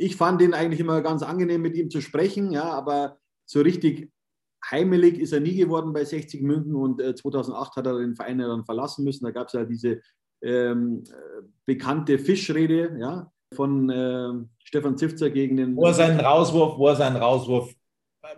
ich 0.00 0.16
fand 0.16 0.40
ihn 0.40 0.54
eigentlich 0.54 0.80
immer 0.80 1.02
ganz 1.02 1.22
angenehm, 1.22 1.60
mit 1.60 1.76
ihm 1.76 1.90
zu 1.90 2.00
sprechen, 2.00 2.52
ja, 2.52 2.64
aber 2.64 3.18
so 3.44 3.60
richtig 3.60 4.10
heimelig 4.70 5.18
ist 5.18 5.32
er 5.32 5.40
nie 5.40 5.56
geworden 5.56 5.92
bei 5.92 6.04
60 6.04 6.42
München 6.42 6.74
und 6.74 7.00
äh, 7.00 7.14
2008 7.14 7.76
hat 7.76 7.86
er 7.86 7.98
den 7.98 8.16
Verein 8.16 8.38
dann 8.38 8.64
verlassen 8.64 9.04
müssen. 9.04 9.24
Da 9.24 9.30
gab 9.30 9.48
es 9.48 9.52
ja 9.52 9.64
diese 9.64 10.00
ähm, 10.42 11.04
bekannte 11.66 12.18
Fischrede 12.18 12.96
ja, 12.98 13.30
von 13.54 13.90
äh, 13.90 14.32
Stefan 14.64 14.96
Zifzer 14.96 15.28
gegen 15.28 15.58
den. 15.58 15.76
Wo 15.76 15.86
er 15.86 15.94
seinen 15.94 16.20
Rauswurf, 16.20 16.78
wo 16.78 16.88
er 16.88 16.96
seinen 16.96 17.16
Rauswurf 17.16 17.74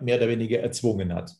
mehr 0.01 0.17
oder 0.17 0.27
weniger 0.27 0.59
erzwungen 0.59 1.13
hat. 1.13 1.31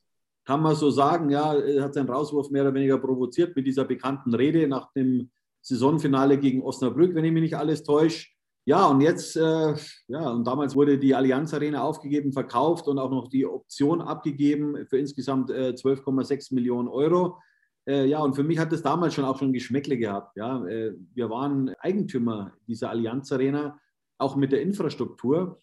Kann 0.46 0.62
man 0.62 0.76
so 0.76 0.90
sagen, 0.90 1.30
ja, 1.30 1.54
er 1.54 1.84
hat 1.84 1.94
seinen 1.94 2.10
Rauswurf 2.10 2.50
mehr 2.50 2.64
oder 2.64 2.74
weniger 2.74 2.98
provoziert 2.98 3.56
mit 3.56 3.68
dieser 3.68 3.86
bekannten 3.86 4.34
Rede 4.34 4.68
nach 4.68 4.92
dem 4.94 5.32
Saisonfinale 5.62 6.38
gegen 6.38 6.62
Osnabrück, 6.62 7.14
wenn 7.16 7.26
ich 7.26 7.32
mich 7.32 7.44
nicht 7.44 7.58
alles 7.58 7.84
täusche. 7.84 8.33
Ja, 8.66 8.86
und 8.88 9.02
jetzt, 9.02 9.36
äh, 9.36 9.76
ja, 10.08 10.30
und 10.30 10.46
damals 10.46 10.74
wurde 10.76 10.98
die 10.98 11.14
Allianz 11.14 11.54
Arena 11.54 11.84
aufgegeben, 11.84 12.32
verkauft 12.32 12.88
und 12.88 12.98
auch 12.98 13.12
noch 13.12 13.28
die 13.28 13.46
Option 13.46 14.02
abgegeben 14.02 14.88
für 14.88 14.98
insgesamt 14.98 15.50
äh, 15.50 15.74
12,6 15.76 16.54
Millionen 16.54 16.88
Euro. 16.88 17.42
Äh, 17.86 18.06
ja, 18.06 18.20
und 18.20 18.36
für 18.36 18.44
mich 18.44 18.60
hat 18.60 18.72
das 18.72 18.82
damals 18.82 19.14
schon 19.14 19.26
auch 19.26 19.38
schon 19.38 19.52
Geschmäckle 19.52 19.98
gehabt. 19.98 20.38
Ja, 20.38 20.66
äh, 20.66 20.94
wir 21.14 21.30
waren 21.30 21.76
Eigentümer 21.80 22.54
dieser 22.66 22.90
Allianz 22.90 23.32
Arena, 23.34 23.78
auch 24.18 24.38
mit 24.38 24.54
der 24.54 24.62
Infrastruktur. 24.62 25.60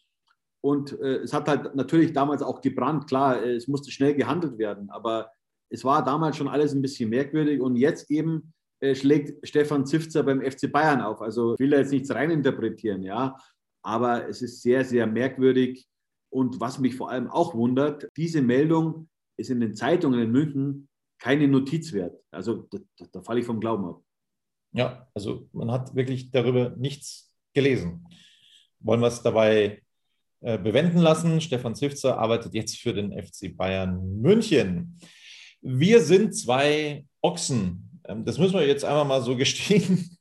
Und 0.60 0.92
äh, 1.00 1.20
es 1.20 1.32
hat 1.32 1.48
halt 1.48 1.74
natürlich 1.74 2.12
damals 2.12 2.42
auch 2.42 2.60
gebrannt. 2.60 3.06
Klar, 3.06 3.42
äh, 3.42 3.54
es 3.54 3.66
musste 3.66 3.90
schnell 3.90 4.14
gehandelt 4.14 4.58
werden, 4.58 4.90
aber 4.90 5.30
es 5.70 5.84
war 5.84 6.04
damals 6.04 6.36
schon 6.36 6.48
alles 6.48 6.74
ein 6.74 6.82
bisschen 6.82 7.08
merkwürdig. 7.08 7.62
Und 7.62 7.76
jetzt 7.76 8.10
eben 8.10 8.52
schlägt 8.94 9.46
Stefan 9.46 9.86
Zifzer 9.86 10.22
beim 10.22 10.40
FC 10.40 10.70
Bayern 10.70 11.00
auf. 11.00 11.20
Also 11.20 11.54
ich 11.54 11.60
will 11.60 11.70
da 11.70 11.78
jetzt 11.78 11.92
nichts 11.92 12.10
reininterpretieren, 12.10 13.02
ja, 13.02 13.36
aber 13.82 14.28
es 14.28 14.42
ist 14.42 14.62
sehr, 14.62 14.84
sehr 14.84 15.06
merkwürdig. 15.06 15.86
Und 16.32 16.60
was 16.60 16.78
mich 16.78 16.94
vor 16.94 17.10
allem 17.10 17.28
auch 17.28 17.54
wundert, 17.54 18.08
diese 18.16 18.40
Meldung 18.40 19.08
ist 19.36 19.50
in 19.50 19.60
den 19.60 19.74
Zeitungen 19.74 20.20
in 20.20 20.30
München 20.30 20.88
keine 21.18 21.48
Notiz 21.48 21.92
wert. 21.92 22.16
Also 22.30 22.68
da, 22.70 22.78
da, 23.12 23.22
falle 23.22 23.40
ich 23.40 23.46
vom 23.46 23.60
Glauben 23.60 23.84
ab. 23.84 24.02
Ja, 24.72 25.08
also 25.14 25.48
man 25.52 25.70
hat 25.70 25.94
wirklich 25.94 26.30
darüber 26.30 26.70
nichts 26.76 27.32
gelesen. 27.52 28.06
Wollen 28.78 29.00
wir 29.00 29.08
es 29.08 29.22
dabei 29.22 29.82
äh, 30.40 30.56
bewenden 30.56 31.00
lassen? 31.00 31.40
Stefan 31.40 31.74
Zifzer 31.74 32.18
arbeitet 32.18 32.54
jetzt 32.54 32.78
für 32.78 32.94
den 32.94 33.12
FC 33.12 33.54
Bayern 33.54 34.20
München. 34.20 34.98
Wir 35.60 36.00
sind 36.00 36.34
zwei 36.34 37.04
Ochsen 37.20 37.89
das 38.16 38.38
müssen 38.38 38.54
wir 38.54 38.66
jetzt 38.66 38.84
einmal 38.84 39.04
mal 39.04 39.22
so 39.22 39.36
gestehen. 39.36 40.16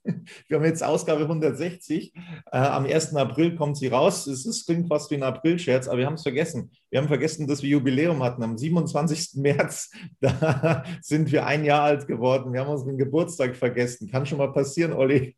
Wir 0.48 0.58
haben 0.58 0.66
jetzt 0.66 0.84
Ausgabe 0.84 1.22
160. 1.22 2.14
Äh, 2.14 2.58
am 2.58 2.86
1. 2.86 3.16
April 3.16 3.56
kommt 3.56 3.78
sie 3.78 3.88
raus. 3.88 4.28
Es 4.28 4.46
ist, 4.46 4.66
klingt 4.66 4.88
fast 4.88 5.10
wie 5.12 5.16
ein 5.16 5.24
April-Scherz, 5.24 5.88
aber 5.88 6.00
wir 6.00 6.06
haben 6.06 6.16
es 6.16 6.24
vergessen. 6.24 6.72
Wir 6.90 7.00
haben 7.00 7.08
vergessen, 7.08 7.48
dass 7.48 7.64
wir 7.64 7.70
Jubiläum 7.70 8.22
hatten. 8.24 8.44
Am 8.44 8.58
27. 8.58 9.36
März, 9.36 9.92
da 10.20 10.84
sind 11.02 11.32
wir 11.32 11.46
ein 11.46 11.66
Jahr 11.66 11.84
alt 11.84 12.08
geworden. 12.08 12.54
Wir 12.54 12.62
haben 12.62 12.72
unseren 12.72 12.98
Geburtstag 12.98 13.56
vergessen. 13.56 14.10
Kann 14.10 14.26
schon 14.26 14.38
mal 14.38 14.52
passieren, 14.52 14.94
Olli. 14.94 15.36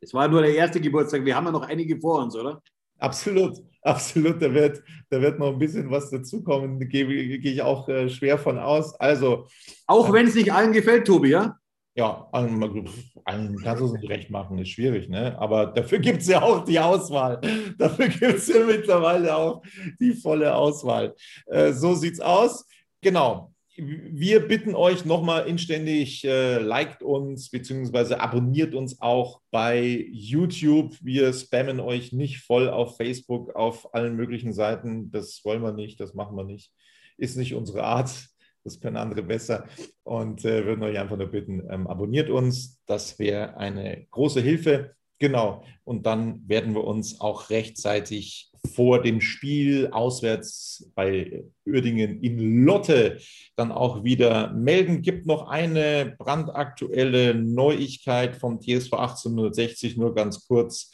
Es 0.00 0.12
war 0.12 0.28
nur 0.28 0.42
der 0.42 0.54
erste 0.54 0.80
Geburtstag. 0.80 1.24
Wir 1.24 1.34
haben 1.34 1.46
ja 1.46 1.52
noch 1.52 1.62
einige 1.62 1.98
vor 1.98 2.22
uns, 2.22 2.36
oder? 2.36 2.62
Absolut, 2.98 3.58
absolut. 3.84 4.42
Da 4.42 4.52
wird, 4.52 4.82
da 5.10 5.20
wird 5.20 5.38
noch 5.38 5.52
ein 5.52 5.58
bisschen 5.58 5.90
was 5.90 6.10
dazukommen, 6.10 6.80
gehe, 6.88 7.06
gehe 7.06 7.52
ich 7.52 7.62
auch 7.62 7.88
äh, 7.88 8.08
schwer 8.08 8.38
von 8.38 8.58
aus. 8.58 8.98
Also. 8.98 9.46
Auch 9.86 10.12
wenn 10.12 10.26
es 10.26 10.34
nicht 10.34 10.52
allen 10.52 10.72
gefällt, 10.72 11.06
Tobi, 11.06 11.30
ja? 11.30 11.56
Ja, 11.96 12.28
allen, 12.32 12.88
allen 13.24 13.56
kannst 13.62 13.80
du 13.80 13.86
es 13.86 13.92
nicht 13.92 14.08
recht 14.10 14.28
machen, 14.28 14.58
ist 14.58 14.70
schwierig, 14.70 15.08
ne? 15.08 15.38
Aber 15.38 15.66
dafür 15.66 16.00
gibt 16.00 16.22
es 16.22 16.26
ja 16.28 16.42
auch 16.42 16.64
die 16.64 16.80
Auswahl. 16.80 17.40
Dafür 17.78 18.08
gibt 18.08 18.34
es 18.34 18.48
ja 18.48 18.64
mittlerweile 18.64 19.36
auch 19.36 19.62
die 20.00 20.12
volle 20.12 20.52
Auswahl. 20.52 21.14
Äh, 21.46 21.72
so 21.72 21.94
sieht's 21.94 22.18
aus. 22.18 22.66
Genau 23.00 23.53
wir 23.76 24.46
bitten 24.46 24.74
euch 24.74 25.04
nochmal 25.04 25.48
inständig, 25.48 26.24
äh, 26.24 26.58
liked 26.58 27.02
uns 27.02 27.50
bzw. 27.50 28.14
abonniert 28.14 28.74
uns 28.74 29.00
auch 29.00 29.40
bei 29.50 30.06
YouTube. 30.10 30.94
Wir 31.02 31.32
spammen 31.32 31.80
euch 31.80 32.12
nicht 32.12 32.40
voll 32.40 32.68
auf 32.68 32.96
Facebook, 32.96 33.54
auf 33.56 33.92
allen 33.94 34.14
möglichen 34.14 34.52
Seiten. 34.52 35.10
Das 35.10 35.44
wollen 35.44 35.62
wir 35.62 35.72
nicht, 35.72 35.98
das 35.98 36.14
machen 36.14 36.36
wir 36.36 36.44
nicht. 36.44 36.72
Ist 37.16 37.36
nicht 37.36 37.54
unsere 37.54 37.84
Art. 37.84 38.28
Das 38.62 38.80
können 38.80 38.96
andere 38.96 39.22
besser. 39.22 39.66
Und 40.04 40.44
äh, 40.44 40.64
würden 40.64 40.82
euch 40.84 40.98
einfach 40.98 41.16
nur 41.16 41.28
bitten, 41.28 41.62
ähm, 41.70 41.86
abonniert 41.86 42.30
uns. 42.30 42.80
Das 42.86 43.18
wäre 43.18 43.56
eine 43.56 44.06
große 44.10 44.40
Hilfe. 44.40 44.94
Genau. 45.18 45.64
Und 45.84 46.06
dann 46.06 46.48
werden 46.48 46.74
wir 46.74 46.84
uns 46.84 47.20
auch 47.20 47.50
rechtzeitig 47.50 48.50
vor 48.72 49.02
dem 49.02 49.20
Spiel 49.20 49.88
auswärts 49.92 50.90
bei 50.94 51.44
Uerdingen 51.66 52.22
in 52.22 52.64
Lotte 52.64 53.18
dann 53.56 53.70
auch 53.70 54.04
wieder 54.04 54.52
melden. 54.52 55.02
Gibt 55.02 55.26
noch 55.26 55.48
eine 55.48 56.14
brandaktuelle 56.18 57.34
Neuigkeit 57.34 58.36
vom 58.36 58.60
TSV 58.60 58.94
1860, 58.94 59.96
nur 59.96 60.14
ganz 60.14 60.46
kurz, 60.46 60.90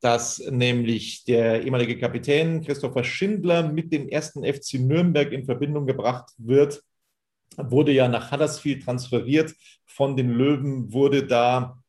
dass 0.00 0.38
nämlich 0.50 1.24
der 1.24 1.62
ehemalige 1.62 1.98
Kapitän 1.98 2.62
Christopher 2.62 3.04
Schindler 3.04 3.70
mit 3.70 3.92
dem 3.92 4.08
ersten 4.08 4.42
FC 4.44 4.74
Nürnberg 4.74 5.30
in 5.32 5.44
Verbindung 5.44 5.86
gebracht 5.86 6.30
wird. 6.38 6.82
Wurde 7.56 7.92
ja 7.92 8.08
nach 8.08 8.32
Huddersfield 8.32 8.82
transferiert 8.82 9.54
von 9.84 10.16
den 10.16 10.30
Löwen, 10.30 10.92
wurde 10.92 11.26
da 11.26 11.81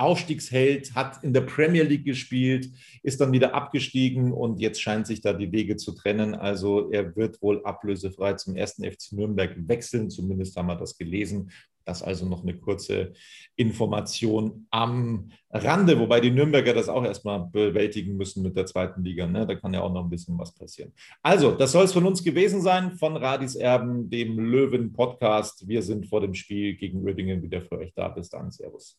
Aufstiegsheld, 0.00 0.94
hat 0.94 1.22
in 1.22 1.32
der 1.32 1.42
Premier 1.42 1.82
League 1.82 2.04
gespielt, 2.04 2.70
ist 3.02 3.20
dann 3.20 3.32
wieder 3.32 3.54
abgestiegen 3.54 4.32
und 4.32 4.58
jetzt 4.60 4.80
scheint 4.80 5.06
sich 5.06 5.20
da 5.20 5.32
die 5.32 5.52
Wege 5.52 5.76
zu 5.76 5.92
trennen. 5.92 6.34
Also 6.34 6.90
er 6.90 7.14
wird 7.16 7.40
wohl 7.42 7.64
ablösefrei 7.64 8.34
zum 8.34 8.56
ersten 8.56 8.84
FC 8.84 9.12
Nürnberg 9.12 9.54
wechseln, 9.68 10.10
zumindest 10.10 10.56
haben 10.56 10.68
wir 10.68 10.76
das 10.76 10.96
gelesen. 10.96 11.50
Das 11.84 12.02
also 12.02 12.26
noch 12.26 12.42
eine 12.42 12.56
kurze 12.56 13.14
Information 13.56 14.66
am 14.70 15.30
Rande, 15.50 15.98
wobei 15.98 16.20
die 16.20 16.30
Nürnberger 16.30 16.72
das 16.72 16.88
auch 16.88 17.04
erstmal 17.04 17.48
bewältigen 17.50 18.16
müssen 18.16 18.42
mit 18.42 18.56
der 18.56 18.66
zweiten 18.66 19.02
Liga. 19.02 19.26
Ne? 19.26 19.46
Da 19.46 19.54
kann 19.54 19.74
ja 19.74 19.80
auch 19.80 19.92
noch 19.92 20.04
ein 20.04 20.10
bisschen 20.10 20.38
was 20.38 20.54
passieren. 20.54 20.92
Also, 21.22 21.52
das 21.52 21.72
soll 21.72 21.84
es 21.84 21.92
von 21.92 22.06
uns 22.06 22.22
gewesen 22.22 22.60
sein, 22.60 22.92
von 22.92 23.16
Radis 23.16 23.56
Erben, 23.56 24.08
dem 24.08 24.38
Löwen-Podcast. 24.38 25.66
Wir 25.66 25.82
sind 25.82 26.06
vor 26.06 26.20
dem 26.20 26.34
Spiel 26.34 26.76
gegen 26.76 27.02
Uerdingen 27.02 27.42
wieder 27.42 27.60
für 27.60 27.78
euch 27.78 27.92
da. 27.94 28.08
Bis 28.08 28.28
dann. 28.28 28.50
Servus. 28.50 28.98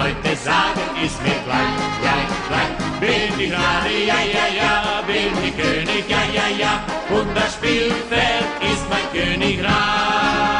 Leute 0.00 0.34
sagen, 0.34 0.80
ist 1.04 1.22
mir 1.22 1.38
gleich, 1.44 1.76
gleich, 2.00 2.30
gleich. 2.48 3.00
Bin 3.00 3.38
ich 3.38 3.52
Radi, 3.52 4.06
ja, 4.06 4.20
ja, 4.36 4.46
ja, 4.60 5.02
bin 5.06 5.32
ich 5.44 5.56
König, 5.56 6.08
ja, 6.08 6.22
ja, 6.32 6.48
ja, 6.58 6.72
und 7.10 7.34
das 7.36 7.52
Spielfeld 7.54 8.48
ist 8.72 8.84
mein 8.88 9.06
Königreich. 9.12 10.59